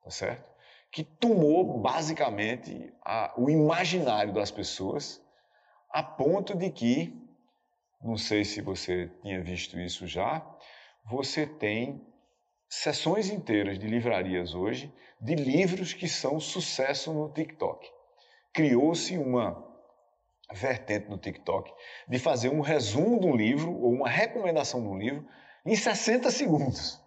tá 0.04 0.10
certo? 0.10 0.50
Que 0.92 1.04
tomou 1.04 1.80
basicamente 1.80 2.92
a, 3.06 3.34
o 3.38 3.52
imaginário 3.52 4.34
das 4.34 4.50
pessoas, 4.50 5.24
a 5.88 6.02
ponto 6.02 6.56
de 6.58 6.72
que, 6.72 7.16
não 8.02 8.18
sei 8.18 8.44
se 8.44 8.62
você 8.62 9.12
tinha 9.22 9.44
visto 9.44 9.80
isso 9.80 10.08
já, 10.08 10.44
você 11.06 11.46
tem 11.46 12.04
sessões 12.72 13.30
inteiras 13.30 13.78
de 13.78 13.86
livrarias 13.86 14.56
hoje 14.56 14.92
de 15.20 15.36
livros 15.36 15.94
que 15.94 16.08
são 16.08 16.40
sucesso 16.40 17.14
no 17.14 17.30
TikTok. 17.30 17.86
Criou-se 18.54 19.18
uma 19.18 19.62
vertente 20.54 21.10
no 21.10 21.18
TikTok 21.18 21.72
de 22.08 22.18
fazer 22.18 22.50
um 22.50 22.62
resumo 22.62 23.20
de 23.20 23.28
um 23.28 23.36
livro 23.36 23.72
ou 23.74 23.92
uma 23.92 24.10
recomendação 24.10 24.82
de 24.82 24.88
um 24.88 24.98
livro 24.98 25.28
em 25.66 25.76
60 25.76 26.32
segundos. 26.32 27.00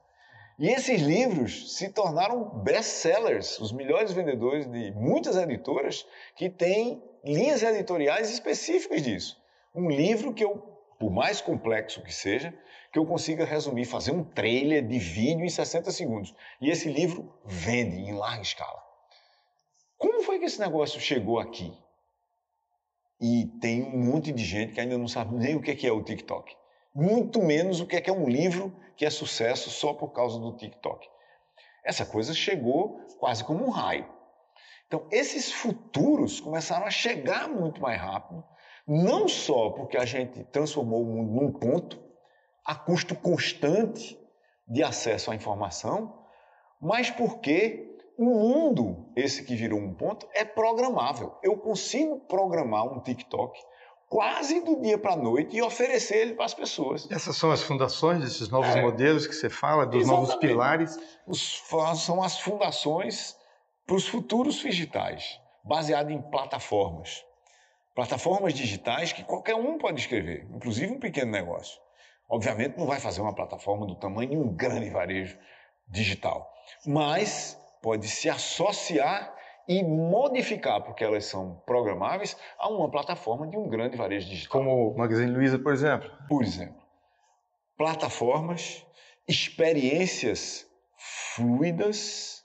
E 0.59 0.68
esses 0.68 1.00
livros 1.00 1.77
se 1.77 1.88
tornaram 1.88 2.44
best-sellers, 2.62 3.59
os 3.59 3.72
melhores 3.72 4.12
vendedores 4.12 4.70
de 4.70 4.92
muitas 4.92 5.37
editoras 5.37 6.07
que 6.37 6.48
têm 6.48 7.03
linhas 7.24 7.62
editoriais 7.62 8.31
específicas 8.31 9.03
disso. 9.03 9.42
Um 9.74 9.88
livro 9.88 10.33
que 10.33 10.44
eu, 10.44 10.74
por 10.99 11.11
mais 11.11 11.41
complexo 11.41 12.03
que 12.03 12.13
seja, 12.13 12.55
que 12.93 12.99
eu 12.99 13.07
consiga 13.07 13.45
resumir, 13.45 13.85
fazer 13.85 14.13
um 14.13 14.23
trailer 14.23 14.87
de 14.87 14.99
vídeo 14.99 15.45
em 15.45 15.49
60 15.49 15.91
segundos. 15.91 16.35
E 16.61 16.71
esse 16.71 16.89
livro 16.89 17.35
vende 17.45 17.97
em 17.97 18.15
larga 18.15 18.43
escala. 18.43 18.83
Como 19.99 20.23
foi 20.23 20.39
que 20.39 20.45
esse 20.45 20.61
negócio 20.61 21.01
chegou 21.01 21.39
aqui? 21.39 21.73
E 23.21 23.47
tem 23.61 23.83
um 23.83 24.13
monte 24.13 24.33
de 24.33 24.45
gente 24.45 24.73
que 24.73 24.81
ainda 24.81 24.99
não 24.99 25.09
sabe 25.09 25.35
nem 25.35 25.57
o 25.57 25.63
que 25.63 25.87
é 25.87 25.93
o 25.93 26.03
TikTok. 26.03 26.55
Muito 26.95 27.43
menos 27.43 27.81
o 27.81 27.87
que 27.87 27.97
é 27.97 28.13
um 28.13 28.29
livro 28.29 28.75
que 28.97 29.05
é 29.05 29.11
sucesso 29.11 29.71
só 29.71 29.93
por 29.93 30.13
causa 30.13 30.39
do 30.39 30.57
TikTok. 30.57 31.09
Essa 31.85 32.07
coisa 32.07 32.33
chegou 32.33 33.01
quase 33.19 33.43
como 33.45 33.67
um 33.67 33.71
raio. 33.71 34.09
Então, 34.87 35.09
esses 35.11 35.51
futuros 35.51 36.41
começaram 36.41 36.87
a 36.87 36.91
chegar 36.91 37.49
muito 37.49 37.81
mais 37.81 38.01
rápido, 38.01 38.45
não 38.87 39.27
só 39.29 39.70
porque 39.70 39.97
a 39.97 40.05
gente 40.05 40.44
transformou 40.44 41.03
o 41.03 41.07
mundo 41.07 41.33
num 41.33 41.53
ponto, 41.53 42.03
a 42.64 42.75
custo 42.75 43.14
constante 43.14 44.18
de 44.66 44.83
acesso 44.83 45.31
à 45.31 45.35
informação, 45.35 46.25
mas 46.81 47.11
porque 47.11 47.97
o 48.16 48.25
mundo, 48.25 49.11
esse 49.16 49.42
que 49.42 49.57
virou 49.57 49.79
um 49.79 49.94
ponto, 49.94 50.27
é 50.35 50.44
programável. 50.44 51.35
Eu 51.42 51.57
consigo 51.57 52.20
programar 52.20 52.85
um 52.85 53.01
TikTok 53.01 53.59
quase 54.09 54.61
do 54.61 54.81
dia 54.81 54.97
para 54.97 55.14
a 55.14 55.16
noite 55.16 55.57
e 55.57 55.62
oferecer 55.62 56.18
ele 56.18 56.35
para 56.35 56.44
as 56.44 56.55
pessoas. 56.55 57.11
Essas 57.11 57.37
são 57.37 57.51
as 57.51 57.62
fundações 57.62 58.20
desses 58.20 58.49
novos 58.49 58.75
é. 58.77 58.81
modelos 58.81 59.27
que 59.27 59.35
você 59.35 59.51
fala, 59.51 59.85
dos 59.87 60.03
Exatamente. 60.03 60.29
novos 60.29 60.40
pilares? 60.40 60.99
Os, 61.27 61.62
são 61.97 62.23
as 62.23 62.38
fundações 62.38 63.37
para 63.87 63.97
os 63.97 64.07
futuros 64.07 64.57
digitais, 64.57 65.40
baseado 65.64 66.11
em 66.11 66.23
plataformas. 66.23 67.25
Plataformas 67.95 68.53
digitais 68.53 69.13
que 69.13 69.23
qualquer 69.23 69.55
um 69.55 69.79
pode 69.79 70.01
escrever, 70.01 70.47
inclusive 70.51 70.93
um 70.93 70.99
pequeno 70.99 71.31
negócio. 71.31 71.81
Obviamente 72.29 72.77
não 72.77 72.87
vai 72.87 72.99
fazer 72.99 73.21
uma 73.21 73.35
plataforma 73.35 73.87
do 73.87 73.95
tamanho 73.95 74.31
de 74.31 74.37
um 74.37 74.53
grande 74.55 74.91
varejo 74.91 75.39
digital, 75.87 76.51
mas 76.85 77.61
pode 77.81 78.09
se 78.09 78.29
associar 78.29 79.35
e 79.69 79.83
modificar, 79.83 80.83
porque 80.83 81.05
elas 81.05 81.25
são 81.27 81.63
programáveis, 81.65 82.37
a 82.59 82.69
uma 82.69 82.91
plataforma 82.91 83.47
de 83.47 83.57
um 83.57 83.69
grande 83.69 83.97
varejo 83.97 84.29
digital. 84.29 84.51
Como 84.51 84.91
o 84.91 84.97
Magazine 84.97 85.31
Luiza, 85.31 85.59
por 85.59 85.73
exemplo? 85.73 86.11
Por 86.29 86.43
exemplo. 86.43 86.83
Plataformas, 87.77 88.85
experiências 89.29 90.67
fluidas 91.35 92.45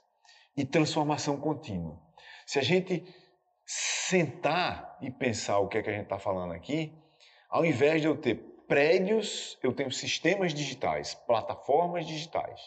e 0.56 0.64
transformação 0.64 1.38
contínua. 1.38 1.98
Se 2.46 2.58
a 2.58 2.62
gente 2.62 3.04
sentar 4.10 4.98
e 5.00 5.08
pensar 5.08 5.60
o 5.60 5.68
que 5.68 5.78
é 5.78 5.82
que 5.82 5.88
a 5.88 5.92
gente 5.92 6.02
está 6.02 6.18
falando 6.18 6.52
aqui, 6.52 6.92
ao 7.48 7.64
invés 7.64 8.00
de 8.00 8.08
eu 8.08 8.16
ter 8.16 8.34
prédios, 8.66 9.56
eu 9.62 9.72
tenho 9.72 9.90
sistemas 9.92 10.52
digitais, 10.52 11.14
plataformas 11.14 12.04
digitais, 12.06 12.60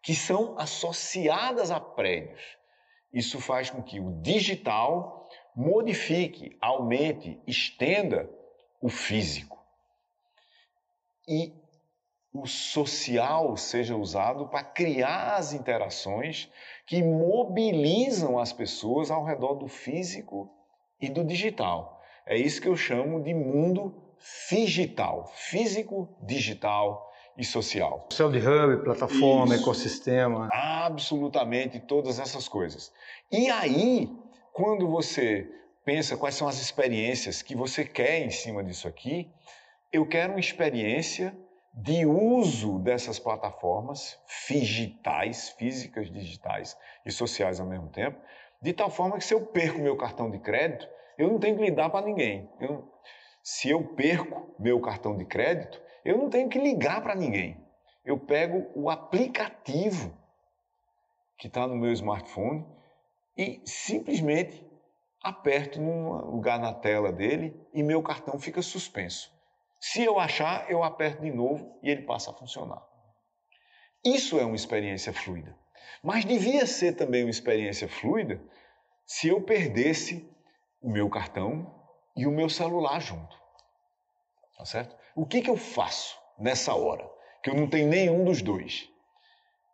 que 0.00 0.14
são 0.14 0.56
associadas 0.56 1.72
a 1.72 1.80
prédios. 1.80 2.40
Isso 3.12 3.40
faz 3.40 3.70
com 3.70 3.82
que 3.82 3.98
o 3.98 4.20
digital 4.22 5.28
modifique, 5.54 6.56
aumente, 6.60 7.40
estenda 7.44 8.30
o 8.80 8.88
físico. 8.88 9.64
E 11.26 11.52
o 12.32 12.46
social 12.46 13.56
seja 13.56 13.96
usado 13.96 14.48
para 14.48 14.64
criar 14.64 15.36
as 15.36 15.52
interações 15.52 16.50
que 16.86 17.02
mobilizam 17.02 18.38
as 18.38 18.52
pessoas 18.52 19.10
ao 19.10 19.24
redor 19.24 19.54
do 19.54 19.68
físico 19.68 20.50
e 21.04 21.08
do 21.10 21.24
digital. 21.24 22.02
É 22.26 22.36
isso 22.36 22.60
que 22.60 22.68
eu 22.68 22.76
chamo 22.76 23.22
de 23.22 23.34
mundo 23.34 23.94
digital, 24.50 25.30
físico, 25.34 26.08
digital 26.22 27.12
e 27.36 27.44
social. 27.44 28.08
Céu 28.10 28.30
de 28.30 28.38
hub, 28.38 28.82
plataforma, 28.82 29.54
isso. 29.54 29.62
ecossistema. 29.62 30.48
Absolutamente 30.52 31.80
todas 31.80 32.18
essas 32.18 32.48
coisas. 32.48 32.92
E 33.30 33.50
aí, 33.50 34.08
quando 34.52 34.88
você 34.88 35.48
pensa 35.84 36.16
quais 36.16 36.34
são 36.34 36.48
as 36.48 36.60
experiências 36.60 37.42
que 37.42 37.54
você 37.54 37.84
quer 37.84 38.20
em 38.20 38.30
cima 38.30 38.64
disso 38.64 38.88
aqui, 38.88 39.30
eu 39.92 40.06
quero 40.06 40.32
uma 40.32 40.40
experiência 40.40 41.36
de 41.74 42.06
uso 42.06 42.78
dessas 42.78 43.18
plataformas 43.18 44.16
digitais, 44.48 45.50
físicas, 45.50 46.10
digitais 46.10 46.76
e 47.04 47.10
sociais 47.10 47.58
ao 47.58 47.66
mesmo 47.66 47.88
tempo, 47.88 48.18
de 48.64 48.72
tal 48.72 48.88
forma 48.88 49.18
que 49.18 49.24
se 49.24 49.34
eu 49.34 49.44
perco 49.44 49.78
meu 49.78 49.94
cartão 49.94 50.30
de 50.30 50.38
crédito, 50.38 50.88
eu 51.18 51.28
não 51.28 51.38
tenho 51.38 51.54
que 51.54 51.62
ligar 51.62 51.90
para 51.90 52.06
ninguém. 52.06 52.50
Eu, 52.58 52.90
se 53.42 53.68
eu 53.68 53.84
perco 53.94 54.54
meu 54.58 54.80
cartão 54.80 55.18
de 55.18 55.26
crédito, 55.26 55.78
eu 56.02 56.16
não 56.16 56.30
tenho 56.30 56.48
que 56.48 56.58
ligar 56.58 57.02
para 57.02 57.14
ninguém. 57.14 57.62
Eu 58.06 58.18
pego 58.18 58.66
o 58.74 58.88
aplicativo 58.88 60.16
que 61.36 61.46
está 61.46 61.66
no 61.66 61.76
meu 61.76 61.92
smartphone 61.92 62.66
e 63.36 63.60
simplesmente 63.66 64.66
aperto 65.22 65.78
num 65.78 66.12
lugar 66.30 66.58
na 66.58 66.72
tela 66.72 67.12
dele 67.12 67.54
e 67.74 67.82
meu 67.82 68.02
cartão 68.02 68.38
fica 68.38 68.62
suspenso. 68.62 69.30
Se 69.78 70.02
eu 70.02 70.18
achar, 70.18 70.70
eu 70.70 70.82
aperto 70.82 71.20
de 71.20 71.30
novo 71.30 71.78
e 71.82 71.90
ele 71.90 72.04
passa 72.04 72.30
a 72.30 72.34
funcionar. 72.34 72.82
Isso 74.02 74.40
é 74.40 74.44
uma 74.46 74.56
experiência 74.56 75.12
fluida. 75.12 75.54
Mas 76.02 76.24
devia 76.24 76.66
ser 76.66 76.92
também 76.92 77.24
uma 77.24 77.30
experiência 77.30 77.88
fluida 77.88 78.40
se 79.06 79.28
eu 79.28 79.40
perdesse 79.40 80.28
o 80.80 80.90
meu 80.90 81.08
cartão 81.08 81.74
e 82.16 82.26
o 82.26 82.30
meu 82.30 82.48
celular 82.48 83.00
junto. 83.00 83.36
Tá 84.56 84.64
certo? 84.64 84.96
O 85.16 85.26
que, 85.26 85.42
que 85.42 85.50
eu 85.50 85.56
faço 85.56 86.18
nessa 86.38 86.74
hora? 86.74 87.08
Que 87.42 87.50
eu 87.50 87.54
não 87.54 87.68
tenho 87.68 87.88
nenhum 87.88 88.24
dos 88.24 88.42
dois. 88.42 88.88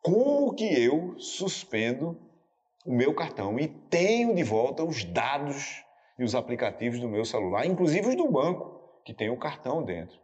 Como 0.02 0.54
que 0.54 0.64
eu 0.64 1.18
suspendo 1.18 2.18
o 2.84 2.92
meu 2.92 3.14
cartão 3.14 3.58
e 3.58 3.68
tenho 3.68 4.34
de 4.34 4.42
volta 4.42 4.82
os 4.82 5.04
dados 5.04 5.84
e 6.18 6.24
os 6.24 6.34
aplicativos 6.34 7.00
do 7.00 7.08
meu 7.08 7.24
celular, 7.24 7.66
inclusive 7.66 8.08
os 8.08 8.16
do 8.16 8.30
banco, 8.30 8.80
que 9.04 9.14
tem 9.14 9.30
o 9.30 9.38
cartão 9.38 9.82
dentro. 9.82 10.18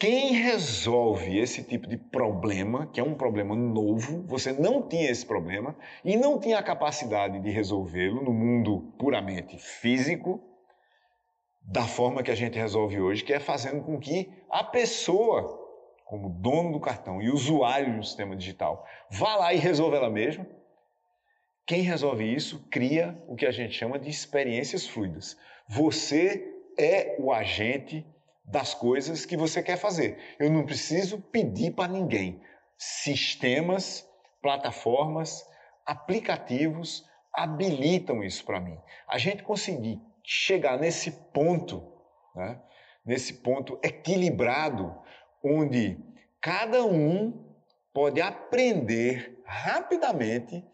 Quem 0.00 0.32
resolve 0.32 1.36
esse 1.40 1.64
tipo 1.64 1.88
de 1.88 1.96
problema, 1.96 2.86
que 2.86 3.00
é 3.00 3.02
um 3.02 3.16
problema 3.16 3.56
novo, 3.56 4.22
você 4.28 4.52
não 4.52 4.86
tinha 4.86 5.10
esse 5.10 5.26
problema 5.26 5.76
e 6.04 6.16
não 6.16 6.38
tinha 6.38 6.56
a 6.56 6.62
capacidade 6.62 7.40
de 7.40 7.50
resolvê-lo 7.50 8.22
no 8.22 8.32
mundo 8.32 8.94
puramente 8.96 9.58
físico, 9.58 10.40
da 11.60 11.82
forma 11.82 12.22
que 12.22 12.30
a 12.30 12.34
gente 12.36 12.56
resolve 12.56 13.00
hoje, 13.00 13.24
que 13.24 13.32
é 13.32 13.40
fazendo 13.40 13.82
com 13.82 13.98
que 13.98 14.30
a 14.48 14.62
pessoa, 14.62 15.42
como 16.04 16.30
dono 16.30 16.70
do 16.70 16.80
cartão 16.80 17.20
e 17.20 17.28
usuário 17.28 17.96
do 17.96 18.04
sistema 18.04 18.36
digital, 18.36 18.86
vá 19.10 19.34
lá 19.34 19.52
e 19.52 19.58
resolva 19.58 19.96
ela 19.96 20.08
mesma. 20.08 20.46
Quem 21.66 21.82
resolve 21.82 22.24
isso 22.24 22.64
cria 22.70 23.20
o 23.26 23.34
que 23.34 23.44
a 23.44 23.50
gente 23.50 23.74
chama 23.74 23.98
de 23.98 24.08
experiências 24.08 24.86
fluidas. 24.86 25.36
Você 25.68 26.54
é 26.78 27.16
o 27.18 27.32
agente 27.32 28.06
das 28.50 28.74
coisas 28.74 29.26
que 29.26 29.36
você 29.36 29.62
quer 29.62 29.76
fazer. 29.76 30.18
Eu 30.38 30.50
não 30.50 30.64
preciso 30.64 31.20
pedir 31.20 31.72
para 31.72 31.92
ninguém. 31.92 32.42
Sistemas, 32.76 34.08
plataformas, 34.40 35.44
aplicativos 35.84 37.04
habilitam 37.32 38.22
isso 38.24 38.44
para 38.44 38.60
mim. 38.60 38.78
A 39.06 39.18
gente 39.18 39.42
conseguir 39.42 40.00
chegar 40.24 40.78
nesse 40.78 41.10
ponto, 41.32 41.82
né, 42.34 42.60
nesse 43.04 43.34
ponto 43.34 43.78
equilibrado, 43.82 44.96
onde 45.44 45.98
cada 46.40 46.84
um 46.84 47.46
pode 47.92 48.20
aprender 48.20 49.40
rapidamente 49.44 50.64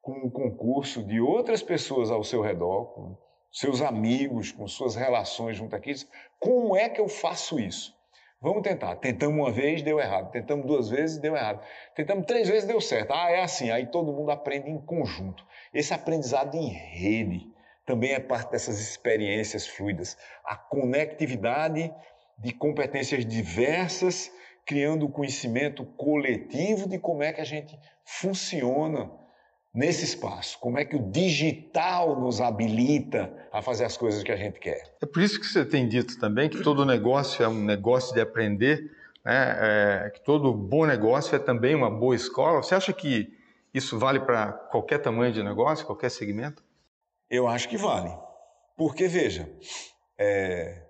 com 0.00 0.12
o 0.12 0.30
concurso 0.30 1.02
de 1.02 1.20
outras 1.20 1.62
pessoas 1.62 2.10
ao 2.10 2.24
seu 2.24 2.40
redor, 2.40 2.86
com 2.86 3.18
seus 3.52 3.82
amigos, 3.82 4.50
com 4.50 4.66
suas 4.66 4.96
relações 4.96 5.56
junto 5.56 5.76
aqui. 5.76 5.94
Como 6.40 6.74
é 6.74 6.88
que 6.88 7.00
eu 7.00 7.08
faço 7.08 7.60
isso? 7.60 7.94
Vamos 8.40 8.62
tentar. 8.62 8.96
Tentamos 8.96 9.38
uma 9.38 9.52
vez, 9.52 9.82
deu 9.82 10.00
errado. 10.00 10.32
Tentamos 10.32 10.66
duas 10.66 10.88
vezes, 10.88 11.18
deu 11.18 11.36
errado. 11.36 11.64
Tentamos 11.94 12.26
três 12.26 12.48
vezes, 12.48 12.64
deu 12.64 12.80
certo. 12.80 13.12
Ah, 13.12 13.30
é 13.30 13.42
assim. 13.42 13.70
Aí 13.70 13.86
todo 13.86 14.12
mundo 14.12 14.32
aprende 14.32 14.68
em 14.68 14.80
conjunto. 14.80 15.46
Esse 15.72 15.94
aprendizado 15.94 16.56
em 16.56 16.66
rede 16.66 17.46
também 17.86 18.12
é 18.12 18.18
parte 18.18 18.50
dessas 18.50 18.80
experiências 18.80 19.66
fluidas. 19.66 20.16
A 20.44 20.56
conectividade 20.56 21.94
de 22.38 22.52
competências 22.52 23.24
diversas, 23.24 24.32
criando 24.66 25.08
conhecimento 25.08 25.84
coletivo 25.84 26.88
de 26.88 26.98
como 26.98 27.22
é 27.22 27.32
que 27.32 27.40
a 27.40 27.44
gente 27.44 27.78
funciona 28.04 29.10
nesse 29.74 30.04
espaço? 30.04 30.58
Como 30.58 30.78
é 30.78 30.84
que 30.84 30.96
o 30.96 31.10
digital 31.10 32.20
nos 32.20 32.40
habilita 32.40 33.32
a 33.52 33.62
fazer 33.62 33.84
as 33.84 33.96
coisas 33.96 34.22
que 34.22 34.32
a 34.32 34.36
gente 34.36 34.60
quer? 34.60 34.96
É 35.00 35.06
por 35.06 35.22
isso 35.22 35.40
que 35.40 35.46
você 35.46 35.64
tem 35.64 35.88
dito 35.88 36.18
também 36.18 36.48
que 36.48 36.62
todo 36.62 36.84
negócio 36.84 37.44
é 37.44 37.48
um 37.48 37.64
negócio 37.64 38.14
de 38.14 38.20
aprender, 38.20 38.90
né? 39.24 39.56
É, 40.06 40.10
que 40.10 40.20
todo 40.20 40.52
bom 40.52 40.84
negócio 40.84 41.34
é 41.34 41.38
também 41.38 41.74
uma 41.74 41.90
boa 41.90 42.14
escola. 42.14 42.62
Você 42.62 42.74
acha 42.74 42.92
que 42.92 43.32
isso 43.72 43.98
vale 43.98 44.20
para 44.20 44.52
qualquer 44.52 44.98
tamanho 44.98 45.32
de 45.32 45.42
negócio, 45.42 45.86
qualquer 45.86 46.10
segmento? 46.10 46.62
Eu 47.30 47.48
acho 47.48 47.68
que 47.68 47.78
vale. 47.78 48.14
Porque, 48.76 49.08
veja, 49.08 49.50
é... 50.18 50.82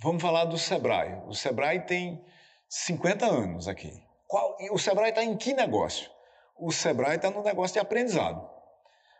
vamos 0.00 0.22
falar 0.22 0.44
do 0.44 0.56
Sebrae. 0.56 1.20
O 1.26 1.34
Sebrae 1.34 1.80
tem 1.80 2.24
50 2.68 3.26
anos 3.26 3.66
aqui. 3.66 3.92
Qual... 4.28 4.56
o 4.70 4.78
Sebrae 4.78 5.10
está 5.10 5.24
em 5.24 5.36
que 5.36 5.52
negócio? 5.52 6.13
O 6.56 6.70
Sebrae 6.70 7.16
está 7.16 7.30
no 7.30 7.42
negócio 7.42 7.74
de 7.74 7.80
aprendizado. 7.80 8.48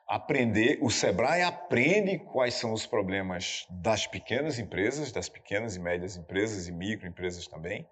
Aprender, 0.07 0.79
o 0.83 0.91
Sebrae 0.91 1.43
aprende 1.43 2.19
quais 2.19 2.55
são 2.55 2.73
os 2.73 2.87
problemas 2.87 3.67
das 3.71 4.07
pequenas 4.07 4.59
empresas, 4.59 5.11
das 5.11 5.29
pequenas 5.29 5.77
e 5.77 5.81
médias 5.81 6.17
empresas 6.17 6.69
e 6.69 6.73
microempresas 6.73 7.47
também, 7.47 7.89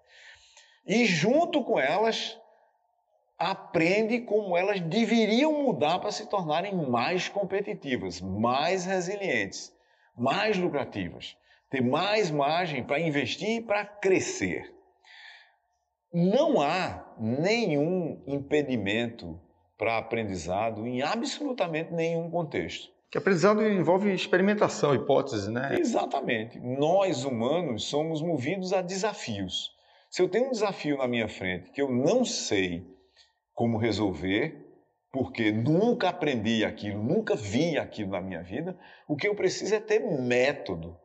e 0.85 1.05
junto 1.05 1.63
com 1.63 1.79
elas 1.79 2.39
aprende 3.37 4.21
como 4.21 4.55
elas 4.55 4.79
deveriam 4.79 5.63
mudar 5.63 5.99
para 5.99 6.11
se 6.11 6.27
tornarem 6.29 6.75
mais 6.75 7.27
competitivas, 7.27 8.21
mais 8.21 8.85
resilientes, 8.85 9.73
mais 10.15 10.57
lucrativas, 10.57 11.35
ter 11.69 11.81
mais 11.81 12.29
margem 12.29 12.83
para 12.83 12.99
investir 12.99 13.57
e 13.57 13.61
para 13.61 13.85
crescer 13.85 14.72
não 16.13 16.61
há 16.61 17.03
nenhum 17.19 18.21
impedimento 18.27 19.39
para 19.77 19.97
aprendizado 19.97 20.85
em 20.85 21.01
absolutamente 21.01 21.91
nenhum 21.91 22.29
contexto. 22.29 22.93
Que 23.09 23.17
aprendizado 23.17 23.67
envolve 23.67 24.13
experimentação, 24.13 24.93
hipótese, 24.93 25.51
né? 25.51 25.75
Exatamente. 25.79 26.59
Nós 26.59 27.25
humanos 27.25 27.85
somos 27.85 28.21
movidos 28.21 28.73
a 28.73 28.81
desafios. 28.81 29.71
Se 30.09 30.21
eu 30.21 30.29
tenho 30.29 30.47
um 30.47 30.51
desafio 30.51 30.97
na 30.97 31.07
minha 31.07 31.27
frente 31.27 31.71
que 31.71 31.81
eu 31.81 31.91
não 31.91 32.23
sei 32.23 32.85
como 33.53 33.77
resolver, 33.77 34.63
porque 35.11 35.51
nunca 35.51 36.09
aprendi 36.09 36.63
aquilo, 36.63 37.03
nunca 37.03 37.35
vi 37.35 37.77
aquilo 37.77 38.11
na 38.11 38.21
minha 38.21 38.41
vida, 38.41 38.77
o 39.07 39.15
que 39.15 39.27
eu 39.27 39.35
preciso 39.35 39.75
é 39.75 39.79
ter 39.79 39.99
método 39.99 40.97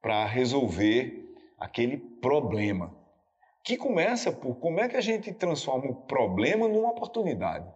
para 0.00 0.24
resolver 0.24 1.22
aquele 1.58 1.98
problema 1.98 2.94
que 3.66 3.76
começa 3.76 4.30
por 4.30 4.60
como 4.60 4.78
é 4.78 4.88
que 4.88 4.96
a 4.96 5.00
gente 5.00 5.32
transforma 5.32 5.90
o 5.90 6.02
problema 6.06 6.68
numa 6.68 6.90
oportunidade. 6.90 7.68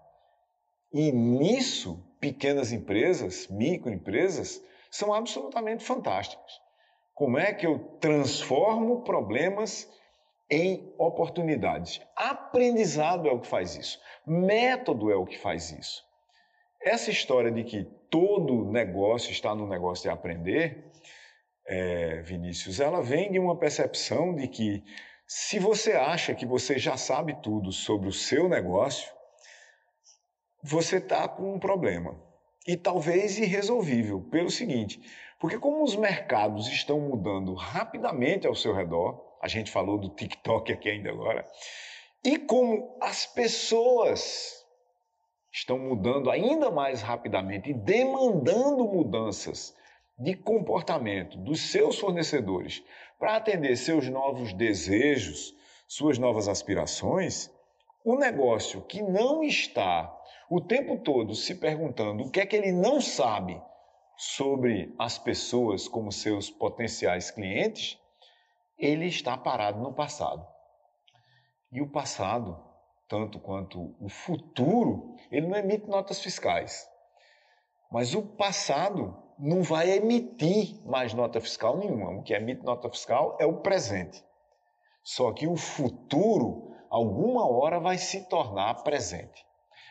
E 0.92 1.10
nisso, 1.10 2.00
pequenas 2.20 2.70
empresas, 2.70 3.48
microempresas, 3.48 4.62
são 4.88 5.12
absolutamente 5.12 5.82
fantásticas. 5.82 6.60
Como 7.12 7.36
é 7.36 7.52
que 7.52 7.66
eu 7.66 7.80
transformo 8.00 9.02
problemas 9.02 9.92
em 10.48 10.94
oportunidades? 10.96 12.00
Aprendizado 12.14 13.28
é 13.28 13.32
o 13.32 13.40
que 13.40 13.48
faz 13.48 13.74
isso. 13.74 14.00
Método 14.24 15.10
é 15.10 15.16
o 15.16 15.26
que 15.26 15.38
faz 15.38 15.72
isso. 15.72 16.04
Essa 16.80 17.10
história 17.10 17.50
de 17.50 17.64
que 17.64 17.82
todo 18.08 18.70
negócio 18.70 19.32
está 19.32 19.56
no 19.56 19.66
negócio 19.66 20.04
de 20.04 20.10
aprender, 20.10 20.88
é, 21.66 22.22
Vinícius, 22.22 22.78
ela 22.78 23.02
vem 23.02 23.32
de 23.32 23.40
uma 23.40 23.58
percepção 23.58 24.36
de 24.36 24.46
que 24.46 24.84
Se 25.32 25.60
você 25.60 25.92
acha 25.92 26.34
que 26.34 26.44
você 26.44 26.76
já 26.76 26.96
sabe 26.96 27.40
tudo 27.40 27.70
sobre 27.70 28.08
o 28.08 28.12
seu 28.12 28.48
negócio, 28.48 29.08
você 30.60 30.96
está 30.96 31.28
com 31.28 31.54
um 31.54 31.58
problema. 31.60 32.20
E 32.66 32.76
talvez 32.76 33.38
irresolvível, 33.38 34.22
pelo 34.22 34.50
seguinte: 34.50 35.00
porque, 35.38 35.56
como 35.56 35.84
os 35.84 35.94
mercados 35.94 36.66
estão 36.66 36.98
mudando 36.98 37.54
rapidamente 37.54 38.44
ao 38.44 38.56
seu 38.56 38.74
redor, 38.74 39.24
a 39.40 39.46
gente 39.46 39.70
falou 39.70 39.98
do 39.98 40.08
TikTok 40.08 40.72
aqui 40.72 40.88
ainda 40.88 41.10
agora, 41.10 41.46
e 42.24 42.36
como 42.36 42.98
as 43.00 43.24
pessoas 43.24 44.66
estão 45.52 45.78
mudando 45.78 46.28
ainda 46.28 46.72
mais 46.72 47.02
rapidamente 47.02 47.70
e 47.70 47.74
demandando 47.74 48.84
mudanças 48.84 49.76
de 50.18 50.34
comportamento 50.34 51.38
dos 51.38 51.70
seus 51.70 52.00
fornecedores 52.00 52.82
para 53.20 53.36
atender 53.36 53.76
seus 53.76 54.08
novos 54.08 54.54
desejos, 54.54 55.54
suas 55.86 56.18
novas 56.18 56.48
aspirações, 56.48 57.50
o 58.02 58.16
negócio 58.16 58.80
que 58.80 59.02
não 59.02 59.44
está 59.44 60.10
o 60.50 60.58
tempo 60.58 60.98
todo 60.98 61.34
se 61.34 61.54
perguntando 61.54 62.24
o 62.24 62.30
que 62.30 62.40
é 62.40 62.46
que 62.46 62.56
ele 62.56 62.72
não 62.72 62.98
sabe 62.98 63.60
sobre 64.16 64.94
as 64.98 65.18
pessoas 65.18 65.86
como 65.86 66.10
seus 66.10 66.50
potenciais 66.50 67.30
clientes, 67.30 67.98
ele 68.78 69.06
está 69.06 69.36
parado 69.36 69.80
no 69.80 69.92
passado. 69.92 70.46
E 71.70 71.82
o 71.82 71.90
passado, 71.90 72.58
tanto 73.06 73.38
quanto 73.38 73.94
o 74.00 74.08
futuro, 74.08 75.14
ele 75.30 75.46
não 75.46 75.58
emite 75.58 75.86
notas 75.86 76.20
fiscais. 76.20 76.88
Mas 77.92 78.14
o 78.14 78.22
passado 78.22 79.29
não 79.40 79.62
vai 79.62 79.90
emitir 79.90 80.78
mais 80.84 81.14
nota 81.14 81.40
fiscal 81.40 81.78
nenhuma. 81.78 82.10
O 82.10 82.22
que 82.22 82.34
emite 82.34 82.62
nota 82.62 82.90
fiscal 82.90 83.36
é 83.40 83.46
o 83.46 83.58
presente. 83.58 84.22
Só 85.02 85.32
que 85.32 85.46
o 85.46 85.56
futuro, 85.56 86.74
alguma 86.90 87.48
hora, 87.48 87.80
vai 87.80 87.96
se 87.96 88.28
tornar 88.28 88.82
presente. 88.82 89.44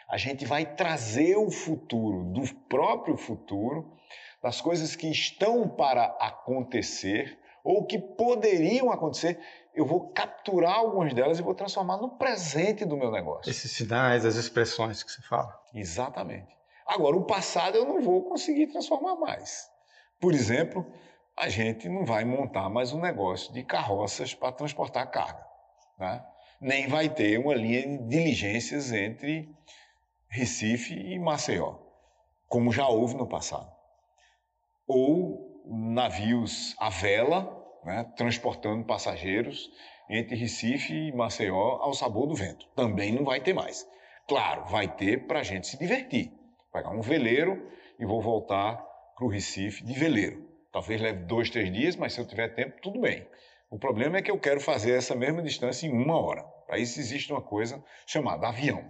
A 0.08 0.18
gente 0.18 0.46
vai 0.46 0.66
trazer 0.66 1.36
o 1.36 1.50
futuro 1.50 2.26
do 2.26 2.42
próprio 2.68 3.18
futuro, 3.18 3.98
das 4.42 4.62
coisas 4.62 4.96
que 4.96 5.10
estão 5.10 5.68
para 5.68 6.06
acontecer 6.20 7.38
ou 7.64 7.86
que 7.86 8.00
poderiam 8.00 8.92
acontecer. 8.92 9.40
Eu 9.74 9.86
vou 9.86 10.10
capturar 10.10 10.76
algumas 10.76 11.14
delas 11.14 11.40
e 11.40 11.44
vou 11.44 11.54
transformar 11.54 11.98
no 11.98 12.18
presente 12.18 12.86
do 12.86 12.98
meu 12.98 13.12
negócio. 13.12 13.50
Esses 13.50 13.72
sinais, 13.72 14.26
as 14.26 14.36
expressões 14.36 15.04
que 15.04 15.12
você 15.12 15.22
fala. 15.22 15.60
Exatamente. 15.74 16.59
Agora, 16.90 17.16
o 17.16 17.24
passado 17.24 17.78
eu 17.78 17.86
não 17.86 18.02
vou 18.02 18.24
conseguir 18.24 18.66
transformar 18.66 19.16
mais. 19.16 19.70
Por 20.20 20.34
exemplo, 20.34 20.84
a 21.38 21.48
gente 21.48 21.88
não 21.88 22.04
vai 22.04 22.26
montar 22.26 22.68
mais 22.68 22.92
um 22.92 23.00
negócio 23.00 23.54
de 23.54 23.64
carroças 23.64 24.34
para 24.34 24.52
transportar 24.52 25.12
carga. 25.12 25.46
Né? 26.00 26.26
Nem 26.60 26.88
vai 26.88 27.08
ter 27.08 27.38
uma 27.38 27.54
linha 27.54 27.84
de 27.84 28.08
diligências 28.08 28.92
entre 28.92 29.48
Recife 30.28 30.96
e 30.96 31.20
Maceió, 31.20 31.76
como 32.48 32.72
já 32.72 32.88
houve 32.88 33.14
no 33.14 33.28
passado. 33.28 33.72
Ou 34.88 35.62
navios 35.68 36.76
à 36.80 36.90
vela, 36.90 37.56
né, 37.86 38.04
transportando 38.18 38.84
passageiros 38.84 39.70
entre 40.10 40.36
Recife 40.36 40.92
e 40.92 41.12
Maceió 41.12 41.78
ao 41.82 41.94
sabor 41.94 42.26
do 42.26 42.34
vento. 42.34 42.68
Também 42.76 43.12
não 43.12 43.24
vai 43.24 43.40
ter 43.42 43.54
mais. 43.54 43.88
Claro, 44.28 44.66
vai 44.66 44.88
ter 44.88 45.28
para 45.28 45.42
a 45.42 45.44
gente 45.44 45.68
se 45.68 45.78
divertir. 45.78 46.39
Pegar 46.72 46.92
um 46.92 47.02
veleiro 47.02 47.68
e 48.00 48.06
vou 48.06 48.22
voltar 48.22 48.76
para 49.16 49.26
o 49.26 49.30
Recife 49.30 49.84
de 49.84 49.94
veleiro. 49.94 50.48
Talvez 50.72 51.02
leve 51.02 51.24
dois, 51.26 51.50
três 51.50 51.72
dias, 51.72 51.96
mas 51.96 52.14
se 52.14 52.22
eu 52.22 52.28
tiver 52.28 52.50
tempo, 52.50 52.80
tudo 52.82 53.02
bem. 53.02 53.28
O 53.70 53.78
problema 53.78 54.18
é 54.18 54.22
que 54.22 54.32
eu 54.32 54.40
quero 54.40 54.60
fazer 54.60 54.94
essa 54.94 55.16
mesma 55.16 55.42
distância 55.42 55.88
em 55.88 55.92
uma 55.92 56.20
hora. 56.20 56.44
Para 56.66 56.78
isso 56.78 57.00
existe 57.00 57.32
uma 57.32 57.42
coisa 57.42 57.84
chamada 58.06 58.48
avião. 58.48 58.84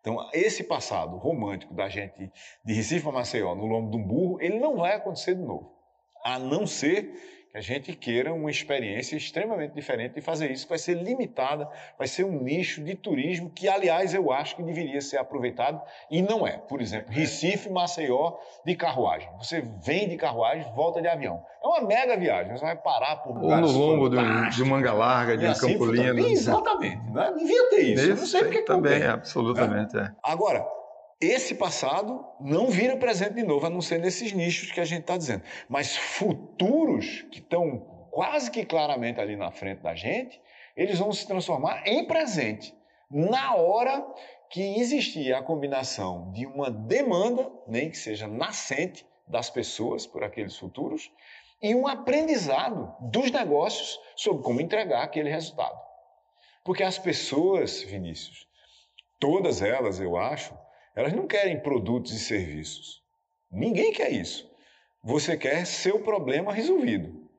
Então, 0.00 0.18
esse 0.32 0.64
passado 0.64 1.16
romântico 1.16 1.74
da 1.74 1.88
gente 1.88 2.30
de 2.64 2.72
Recife 2.72 3.06
a 3.08 3.12
Maceió 3.12 3.54
no 3.54 3.66
lombo 3.66 3.90
de 3.90 3.96
um 3.96 4.06
burro, 4.06 4.40
ele 4.40 4.58
não 4.58 4.76
vai 4.76 4.94
acontecer 4.94 5.34
de 5.34 5.42
novo. 5.42 5.76
A 6.24 6.38
não 6.38 6.66
ser 6.66 7.12
que 7.50 7.58
a 7.58 7.60
gente 7.60 7.94
queira 7.94 8.32
uma 8.32 8.50
experiência 8.50 9.16
extremamente 9.16 9.74
diferente 9.74 10.18
e 10.18 10.20
fazer 10.20 10.50
isso 10.50 10.68
vai 10.68 10.78
ser 10.78 10.94
limitada, 10.94 11.68
vai 11.96 12.06
ser 12.06 12.24
um 12.24 12.42
nicho 12.42 12.82
de 12.82 12.94
turismo 12.94 13.50
que, 13.50 13.68
aliás, 13.68 14.12
eu 14.14 14.30
acho 14.32 14.56
que 14.56 14.62
deveria 14.62 15.00
ser 15.00 15.18
aproveitado 15.18 15.80
e 16.10 16.20
não 16.20 16.46
é. 16.46 16.58
Por 16.58 16.80
exemplo, 16.80 17.12
Recife, 17.12 17.70
Maceió 17.70 18.34
de 18.64 18.74
carruagem. 18.74 19.28
Você 19.38 19.62
vem 19.82 20.08
de 20.08 20.16
carruagem, 20.16 20.70
volta 20.74 21.00
de 21.00 21.08
avião. 21.08 21.42
É 21.62 21.66
uma 21.66 21.80
mega 21.80 22.16
viagem, 22.16 22.56
você 22.56 22.64
vai 22.64 22.76
parar 22.76 23.16
por 23.16 23.36
Ou 23.36 23.56
no 23.56 23.70
lombo 23.70 24.08
de, 24.08 24.50
de 24.50 24.64
manga 24.64 24.92
larga, 24.92 25.36
de 25.36 25.46
um 25.46 25.50
assim, 25.50 25.72
Campolino. 25.72 26.26
Exatamente, 26.26 27.10
né? 27.10 27.32
devia 27.36 27.70
ter 27.70 27.80
isso. 27.80 28.02
Esse, 28.02 28.20
não 28.20 28.26
sei 28.26 28.44
porque 28.44 28.62
também, 28.62 29.02
absolutamente. 29.02 29.96
É. 29.98 30.10
Agora, 30.22 30.66
esse 31.20 31.54
passado 31.54 32.24
não 32.40 32.68
vira 32.68 32.96
presente 32.96 33.34
de 33.34 33.42
novo, 33.42 33.66
a 33.66 33.70
não 33.70 33.80
ser 33.80 33.98
nesses 33.98 34.32
nichos 34.32 34.70
que 34.70 34.80
a 34.80 34.84
gente 34.84 35.00
está 35.00 35.16
dizendo. 35.16 35.42
Mas 35.68 35.96
futuros 35.96 37.22
que 37.30 37.40
estão 37.40 37.80
quase 38.10 38.50
que 38.50 38.64
claramente 38.64 39.20
ali 39.20 39.36
na 39.36 39.50
frente 39.50 39.82
da 39.82 39.94
gente, 39.94 40.40
eles 40.76 40.98
vão 40.98 41.12
se 41.12 41.26
transformar 41.26 41.86
em 41.86 42.06
presente. 42.06 42.74
Na 43.10 43.54
hora 43.54 44.06
que 44.50 44.80
existir 44.80 45.34
a 45.34 45.42
combinação 45.42 46.30
de 46.32 46.46
uma 46.46 46.70
demanda, 46.70 47.50
nem 47.66 47.90
que 47.90 47.98
seja 47.98 48.26
nascente, 48.26 49.06
das 49.26 49.50
pessoas 49.50 50.06
por 50.06 50.24
aqueles 50.24 50.56
futuros, 50.56 51.12
e 51.60 51.74
um 51.74 51.86
aprendizado 51.86 52.94
dos 53.00 53.30
negócios 53.30 54.00
sobre 54.16 54.42
como 54.42 54.60
entregar 54.60 55.02
aquele 55.02 55.28
resultado. 55.28 55.78
Porque 56.64 56.82
as 56.82 56.98
pessoas, 56.98 57.82
Vinícius, 57.82 58.46
todas 59.18 59.60
elas, 59.60 60.00
eu 60.00 60.16
acho, 60.16 60.56
elas 60.98 61.12
não 61.12 61.28
querem 61.28 61.60
produtos 61.60 62.10
e 62.10 62.18
serviços. 62.18 63.00
Ninguém 63.52 63.92
quer 63.92 64.10
isso. 64.10 64.50
Você 65.00 65.36
quer 65.36 65.64
seu 65.64 66.00
problema 66.00 66.52
resolvido, 66.52 67.30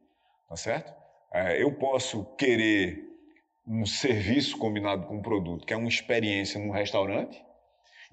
tá 0.47 0.55
certo? 0.55 0.93
É, 1.33 1.61
eu 1.61 1.73
posso 1.73 2.23
querer 2.37 3.03
um 3.67 3.85
serviço 3.85 4.57
combinado 4.57 5.05
com 5.07 5.17
um 5.17 5.21
produto, 5.21 5.65
que 5.65 5.73
é 5.73 5.75
uma 5.75 5.89
experiência 5.89 6.57
num 6.57 6.71
restaurante, 6.71 7.43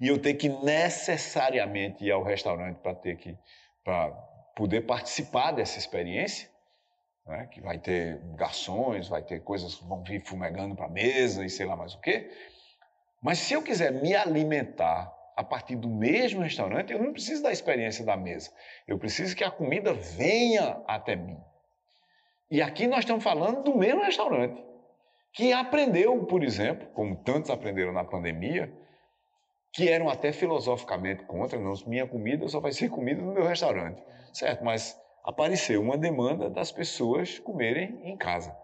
e 0.01 0.09
eu 0.09 0.21
ter 0.21 0.33
que 0.33 0.49
necessariamente 0.49 2.03
ir 2.03 2.11
ao 2.11 2.23
restaurante 2.23 2.79
para 2.79 2.93
ter 2.93 3.15
que 3.15 3.33
para 3.85 4.11
poder 4.53 4.81
participar 4.81 5.51
dessa 5.51 5.79
experiência, 5.79 6.49
né? 7.25 7.47
que 7.49 7.61
vai 7.61 7.79
ter 7.79 8.19
garçons, 8.35 9.07
vai 9.07 9.23
ter 9.23 9.39
coisas 9.39 9.75
que 9.75 9.85
vão 9.85 10.03
vir 10.03 10.21
fumegando 10.25 10.75
para 10.75 10.87
a 10.87 10.89
mesa 10.89 11.45
e 11.45 11.49
sei 11.49 11.65
lá 11.65 11.77
mais 11.77 11.93
o 11.93 12.01
quê. 12.01 12.29
Mas 13.21 13.39
se 13.39 13.53
eu 13.53 13.63
quiser 13.63 13.93
me 13.93 14.13
alimentar 14.13 15.16
a 15.37 15.43
partir 15.43 15.75
do 15.75 15.87
mesmo 15.87 16.41
restaurante, 16.41 16.91
eu 16.91 16.99
não 16.99 17.13
preciso 17.13 17.43
da 17.43 17.51
experiência 17.51 18.03
da 18.03 18.17
mesa. 18.17 18.51
Eu 18.87 18.97
preciso 18.97 19.35
que 19.35 19.43
a 19.43 19.51
comida 19.51 19.93
venha 19.93 20.81
até 20.87 21.15
mim. 21.15 21.37
E 22.49 22.59
aqui 22.59 22.87
nós 22.87 23.01
estamos 23.01 23.23
falando 23.23 23.61
do 23.61 23.77
mesmo 23.77 24.01
restaurante, 24.01 24.59
que 25.31 25.53
aprendeu, 25.53 26.25
por 26.25 26.43
exemplo, 26.43 26.87
como 26.87 27.15
tantos 27.17 27.51
aprenderam 27.51 27.93
na 27.93 28.03
pandemia, 28.03 28.73
que 29.71 29.87
eram 29.87 30.09
até 30.09 30.31
filosoficamente 30.31 31.23
contra, 31.25 31.59
não, 31.59 31.75
minha 31.85 32.07
comida 32.07 32.47
só 32.47 32.59
vai 32.59 32.71
ser 32.71 32.89
comida 32.89 33.21
no 33.21 33.33
meu 33.33 33.45
restaurante. 33.45 34.01
Certo, 34.33 34.65
mas 34.65 34.99
apareceu 35.23 35.79
uma 35.79 35.99
demanda 35.99 36.49
das 36.49 36.71
pessoas 36.71 37.37
comerem 37.37 37.99
em 38.03 38.17
casa. 38.17 38.57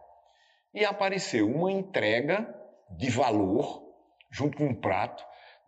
E 0.73 0.83
apareceu 0.83 1.47
uma 1.47 1.71
entrega 1.71 2.51
de 2.89 3.11
valor 3.11 3.93
junto 4.31 4.57
com 4.57 4.65
um 4.65 4.73
prato 4.73 5.23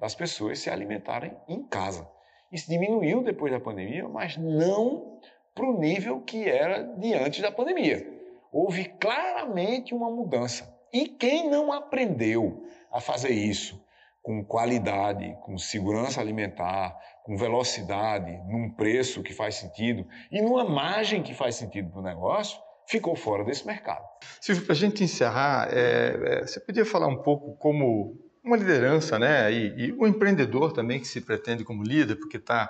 das 0.06 0.14
pessoas 0.14 0.60
se 0.60 0.70
alimentarem 0.70 1.36
em 1.48 1.64
casa. 1.64 2.08
Isso 2.52 2.70
diminuiu 2.70 3.24
depois 3.24 3.52
da 3.52 3.60
pandemia, 3.60 4.08
mas 4.08 4.38
não 4.38 5.20
para 5.56 5.66
o 5.66 5.80
nível 5.80 6.22
que 6.22 6.48
era 6.48 6.84
de 6.84 7.12
antes 7.16 7.42
da 7.42 7.52
pandemia. 7.52 8.08
Houve 8.52 8.86
claramente 8.86 9.96
uma 9.96 10.12
mudança. 10.12 10.72
E 10.94 11.08
quem 11.08 11.50
não 11.50 11.74
aprendeu 11.74 12.64
a 12.92 13.02
fazer 13.02 13.32
isso 13.32 13.84
com 14.22 14.46
qualidade, 14.46 15.36
com 15.42 15.58
segurança 15.58 16.22
alimentar, 16.22 16.96
com 17.24 17.36
velocidade, 17.36 18.32
num 18.48 18.70
preço 18.70 19.24
que 19.24 19.34
faz 19.34 19.56
sentido 19.56 20.08
e 20.32 20.40
numa 20.40 20.64
margem 20.64 21.24
que 21.24 21.34
faz 21.34 21.56
sentido 21.56 21.90
para 21.90 22.00
o 22.00 22.04
negócio, 22.04 22.60
ficou 22.88 23.16
fora 23.16 23.44
desse 23.44 23.66
mercado. 23.66 24.06
Silvio, 24.40 24.66
para 24.66 24.74
a 24.74 24.78
gente 24.78 25.04
encerrar, 25.04 25.68
é, 25.72 26.42
é, 26.42 26.42
você 26.42 26.60
podia 26.60 26.86
falar 26.86 27.08
um 27.08 27.24
pouco 27.24 27.56
como 27.58 28.25
uma 28.46 28.58
liderança, 28.58 29.18
né? 29.18 29.52
E, 29.52 29.88
e 29.88 30.08
empreendedor 30.08 30.72
também 30.72 31.00
que 31.00 31.08
se 31.08 31.22
pretende 31.22 31.64
como 31.64 31.84
líder, 31.84 32.16
porque 32.16 32.38
está 32.38 32.70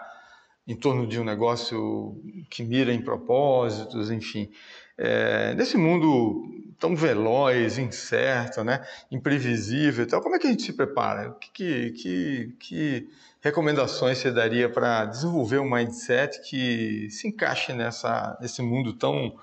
em 0.67 0.75
torno 0.75 1.05
de 1.05 1.19
um 1.19 1.23
negócio 1.23 2.19
que 2.49 2.63
mira 2.63 2.91
em 2.91 3.01
propósitos, 3.01 4.09
enfim. 4.09 4.49
É, 4.97 5.53
nesse 5.53 5.77
mundo 5.77 6.43
tão 6.79 6.95
veloz, 6.95 7.77
incerto, 7.77 8.63
né, 8.63 8.85
imprevisível 9.11 10.05
e 10.05 10.07
tal, 10.07 10.21
como 10.21 10.35
é 10.35 10.39
que 10.39 10.47
a 10.47 10.49
gente 10.49 10.63
se 10.63 10.73
prepara? 10.73 11.35
Que, 11.53 11.91
que, 11.91 12.55
que 12.59 13.09
recomendações 13.41 14.17
você 14.17 14.31
daria 14.31 14.69
para 14.69 15.05
desenvolver 15.05 15.59
um 15.59 15.69
mindset 15.69 16.41
que 16.41 17.09
se 17.11 17.27
encaixe 17.27 17.73
nessa, 17.73 18.37
nesse 18.41 18.61
mundo 18.61 18.93
tão, 18.93 19.37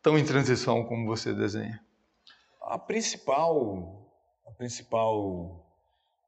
tão 0.00 0.18
em 0.18 0.24
transição 0.24 0.84
como 0.84 1.06
você 1.06 1.32
desenha? 1.32 1.80
A 2.62 2.78
principal, 2.78 4.08
a 4.46 4.50
principal, 4.52 5.63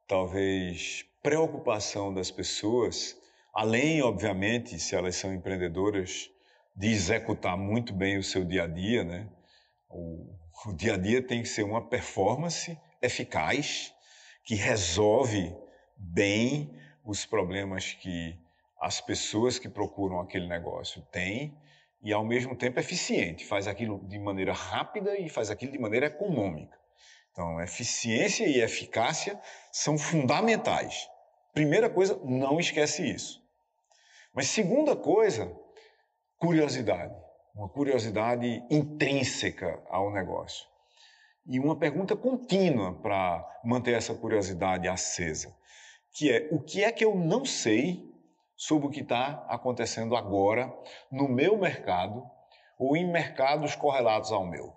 talvez, 0.07 1.05
preocupação 1.23 2.13
das 2.15 2.31
pessoas, 2.31 3.17
além, 3.53 4.03
obviamente, 4.03 4.79
se 4.79 4.95
elas 4.95 5.17
são 5.17 5.35
empreendedoras, 5.35 6.31
de 6.75 6.89
executar 6.89 7.57
muito 7.57 7.93
bem 7.93 8.19
o 8.19 8.23
seu 8.23 8.45
dia 8.45 8.65
a 8.65 8.67
dia, 8.67 9.03
né? 9.03 9.29
O, 9.89 10.37
o 10.67 10.73
dia 10.75 10.95
a 10.95 10.97
dia 10.99 11.23
tem 11.23 11.43
que 11.43 11.49
ser 11.49 11.63
uma 11.63 11.89
performance 11.89 12.79
eficaz 13.01 13.95
que 14.45 14.55
resolve 14.55 15.55
bem 15.97 16.71
os 17.05 17.25
problemas 17.25 17.93
que 17.93 18.39
as 18.81 19.01
pessoas 19.01 19.59
que 19.59 19.69
procuram 19.69 20.21
aquele 20.21 20.47
negócio 20.47 21.01
têm 21.11 21.57
e 22.03 22.13
ao 22.13 22.25
mesmo 22.25 22.55
tempo 22.55 22.79
eficiente, 22.79 23.45
faz 23.45 23.67
aquilo 23.67 24.07
de 24.07 24.19
maneira 24.19 24.53
rápida 24.53 25.19
e 25.19 25.29
faz 25.29 25.51
aquilo 25.51 25.73
de 25.73 25.79
maneira 25.79 26.07
econômica. 26.07 26.79
Então, 27.37 27.61
eficiência 27.61 28.47
e 28.47 28.63
eficácia 28.63 29.39
são 29.71 29.99
fundamentais. 29.99 31.07
Primeira 31.53 31.91
coisa, 31.91 32.19
não 32.25 32.59
esquece 32.59 33.07
isso. 33.07 33.45
Mas 34.33 34.49
segunda 34.49 34.97
coisa, 34.97 35.55
curiosidade. 36.39 37.15
Uma 37.55 37.69
curiosidade 37.69 38.65
intrínseca 38.71 39.83
ao 39.91 40.11
negócio. 40.15 40.67
E 41.45 41.61
uma 41.61 41.77
pergunta 41.77 42.17
contínua 42.17 42.95
para 43.03 43.47
manter 43.63 43.93
essa 43.93 44.15
curiosidade 44.15 44.89
acesa, 44.89 45.55
que 46.15 46.33
é 46.33 46.49
o 46.51 46.59
que 46.59 46.83
é 46.83 46.91
que 46.91 47.05
eu 47.05 47.15
não 47.15 47.45
sei 47.45 48.03
sobre 48.57 48.89
o 48.89 48.91
que 48.91 49.01
está 49.01 49.45
acontecendo 49.47 50.17
agora 50.17 50.75
no 51.13 51.29
meu 51.29 51.59
mercado 51.59 52.25
ou 52.79 52.97
em 52.97 53.07
mercados 53.07 53.77
correlatos 53.77 54.33
ao 54.33 54.47
meu. 54.47 54.73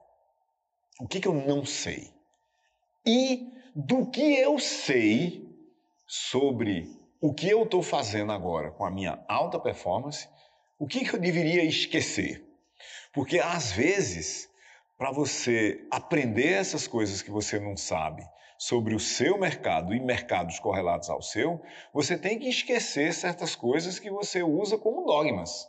O 0.99 1.07
que, 1.07 1.21
que 1.21 1.27
eu 1.29 1.33
não 1.33 1.65
sei? 1.65 2.18
E 3.11 3.51
do 3.75 4.05
que 4.05 4.35
eu 4.35 4.59
sei 4.59 5.43
sobre 6.05 6.87
o 7.19 7.33
que 7.33 7.49
eu 7.49 7.63
estou 7.63 7.81
fazendo 7.81 8.31
agora 8.31 8.69
com 8.69 8.85
a 8.85 8.91
minha 8.91 9.25
alta 9.27 9.59
performance, 9.59 10.29
o 10.77 10.85
que, 10.85 11.03
que 11.03 11.15
eu 11.15 11.19
deveria 11.19 11.63
esquecer? 11.63 12.45
Porque 13.11 13.39
às 13.39 13.71
vezes, 13.71 14.47
para 14.95 15.11
você 15.11 15.87
aprender 15.89 16.53
essas 16.53 16.87
coisas 16.87 17.23
que 17.23 17.31
você 17.31 17.59
não 17.59 17.75
sabe 17.75 18.23
sobre 18.59 18.93
o 18.93 18.99
seu 18.99 19.39
mercado 19.39 19.91
e 19.91 19.99
mercados 19.99 20.59
correlatos 20.59 21.09
ao 21.09 21.23
seu, 21.23 21.59
você 21.91 22.15
tem 22.15 22.37
que 22.37 22.47
esquecer 22.47 23.11
certas 23.11 23.55
coisas 23.55 23.97
que 23.97 24.11
você 24.11 24.43
usa 24.43 24.77
como 24.77 25.07
dogmas. 25.07 25.67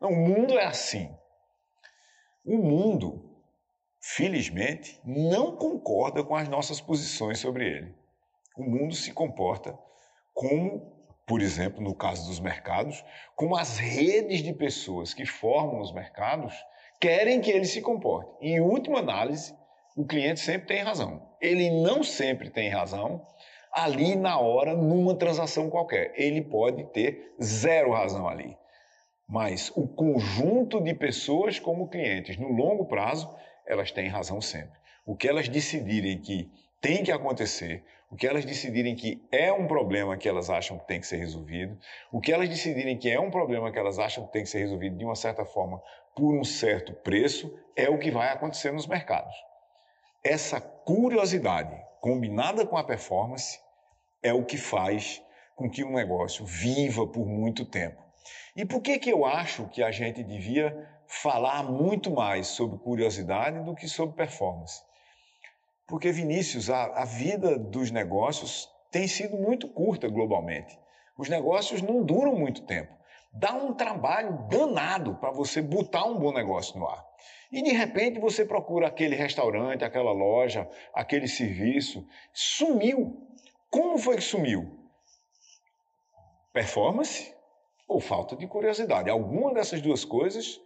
Não, 0.00 0.10
o 0.10 0.16
mundo 0.16 0.58
é 0.58 0.64
assim. 0.64 1.08
O 2.44 2.58
mundo, 2.58 3.29
felizmente, 4.00 5.00
não 5.04 5.56
concorda 5.56 6.24
com 6.24 6.34
as 6.34 6.48
nossas 6.48 6.80
posições 6.80 7.38
sobre 7.38 7.66
ele. 7.66 7.94
O 8.56 8.62
mundo 8.62 8.94
se 8.94 9.12
comporta 9.12 9.78
como, 10.32 10.80
por 11.26 11.40
exemplo, 11.40 11.82
no 11.82 11.94
caso 11.94 12.26
dos 12.26 12.40
mercados, 12.40 13.04
como 13.36 13.56
as 13.56 13.78
redes 13.78 14.42
de 14.42 14.52
pessoas 14.52 15.12
que 15.12 15.26
formam 15.26 15.80
os 15.80 15.92
mercados 15.92 16.54
querem 17.00 17.40
que 17.40 17.50
ele 17.50 17.66
se 17.66 17.80
comporte. 17.80 18.30
Em 18.40 18.60
última 18.60 18.98
análise, 18.98 19.54
o 19.96 20.04
cliente 20.06 20.40
sempre 20.40 20.68
tem 20.68 20.82
razão. 20.82 21.28
Ele 21.40 21.70
não 21.70 22.02
sempre 22.02 22.50
tem 22.50 22.68
razão 22.68 23.26
ali 23.72 24.16
na 24.16 24.38
hora, 24.38 24.74
numa 24.74 25.14
transação 25.14 25.70
qualquer. 25.70 26.12
Ele 26.16 26.42
pode 26.42 26.84
ter 26.92 27.34
zero 27.42 27.92
razão 27.92 28.28
ali. 28.28 28.56
Mas 29.28 29.70
o 29.76 29.86
conjunto 29.86 30.82
de 30.82 30.92
pessoas 30.92 31.58
como 31.58 31.88
clientes, 31.88 32.36
no 32.36 32.48
longo 32.48 32.86
prazo, 32.86 33.32
elas 33.70 33.92
têm 33.92 34.08
razão 34.08 34.40
sempre. 34.40 34.78
O 35.06 35.14
que 35.14 35.28
elas 35.28 35.48
decidirem 35.48 36.18
que 36.18 36.50
tem 36.80 37.04
que 37.04 37.12
acontecer, 37.12 37.84
o 38.10 38.16
que 38.16 38.26
elas 38.26 38.44
decidirem 38.44 38.96
que 38.96 39.22
é 39.30 39.52
um 39.52 39.68
problema 39.68 40.16
que 40.16 40.28
elas 40.28 40.50
acham 40.50 40.76
que 40.76 40.86
tem 40.88 41.00
que 41.00 41.06
ser 41.06 41.18
resolvido, 41.18 41.78
o 42.10 42.20
que 42.20 42.32
elas 42.32 42.48
decidirem 42.48 42.98
que 42.98 43.08
é 43.08 43.20
um 43.20 43.30
problema 43.30 43.70
que 43.70 43.78
elas 43.78 43.98
acham 43.98 44.26
que 44.26 44.32
tem 44.32 44.42
que 44.42 44.48
ser 44.48 44.58
resolvido 44.58 44.96
de 44.96 45.04
uma 45.04 45.14
certa 45.14 45.44
forma 45.44 45.80
por 46.16 46.34
um 46.34 46.42
certo 46.42 46.92
preço, 46.92 47.56
é 47.76 47.88
o 47.88 47.98
que 47.98 48.10
vai 48.10 48.30
acontecer 48.30 48.72
nos 48.72 48.88
mercados. 48.88 49.34
Essa 50.24 50.60
curiosidade 50.60 51.80
combinada 52.00 52.66
com 52.66 52.76
a 52.76 52.82
performance 52.82 53.60
é 54.20 54.32
o 54.32 54.44
que 54.44 54.58
faz 54.58 55.22
com 55.54 55.70
que 55.70 55.84
um 55.84 55.92
negócio 55.92 56.44
viva 56.44 57.06
por 57.06 57.24
muito 57.24 57.64
tempo. 57.64 58.02
E 58.56 58.64
por 58.64 58.82
que, 58.82 58.98
que 58.98 59.10
eu 59.10 59.24
acho 59.24 59.68
que 59.68 59.82
a 59.82 59.92
gente 59.92 60.24
devia 60.24 60.88
falar 61.10 61.64
muito 61.64 62.10
mais 62.10 62.46
sobre 62.46 62.78
curiosidade 62.78 63.64
do 63.64 63.74
que 63.74 63.88
sobre 63.88 64.14
performance? 64.14 64.80
Porque, 65.88 66.12
Vinícius, 66.12 66.70
a, 66.70 67.02
a 67.02 67.04
vida 67.04 67.58
dos 67.58 67.90
negócios 67.90 68.68
tem 68.92 69.08
sido 69.08 69.36
muito 69.36 69.68
curta 69.68 70.08
globalmente. 70.08 70.78
Os 71.18 71.28
negócios 71.28 71.82
não 71.82 72.04
duram 72.04 72.36
muito 72.36 72.62
tempo. 72.62 72.94
Dá 73.32 73.52
um 73.52 73.74
trabalho 73.74 74.46
danado 74.48 75.16
para 75.16 75.32
você 75.32 75.60
botar 75.60 76.04
um 76.04 76.18
bom 76.18 76.32
negócio 76.32 76.78
no 76.78 76.86
ar. 76.86 77.04
E 77.50 77.60
de 77.60 77.72
repente 77.72 78.20
você 78.20 78.44
procura 78.44 78.86
aquele 78.86 79.16
restaurante, 79.16 79.84
aquela 79.84 80.12
loja, 80.12 80.68
aquele 80.94 81.26
serviço, 81.26 82.06
sumiu. 82.32 83.28
Como 83.68 83.98
foi 83.98 84.16
que 84.16 84.22
sumiu? 84.22 84.78
Performance 86.52 87.34
ou 87.88 88.00
falta 88.00 88.36
de 88.36 88.46
curiosidade? 88.46 89.10
Alguma 89.10 89.52
dessas 89.52 89.80
duas 89.80 90.04
coisas 90.04 90.60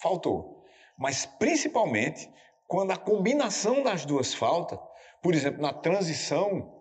faltou. 0.00 0.64
Mas 0.98 1.26
principalmente 1.26 2.30
quando 2.66 2.90
a 2.90 2.96
combinação 2.96 3.82
das 3.82 4.04
duas 4.04 4.34
falta, 4.34 4.78
por 5.22 5.34
exemplo, 5.34 5.62
na 5.62 5.72
transição 5.72 6.74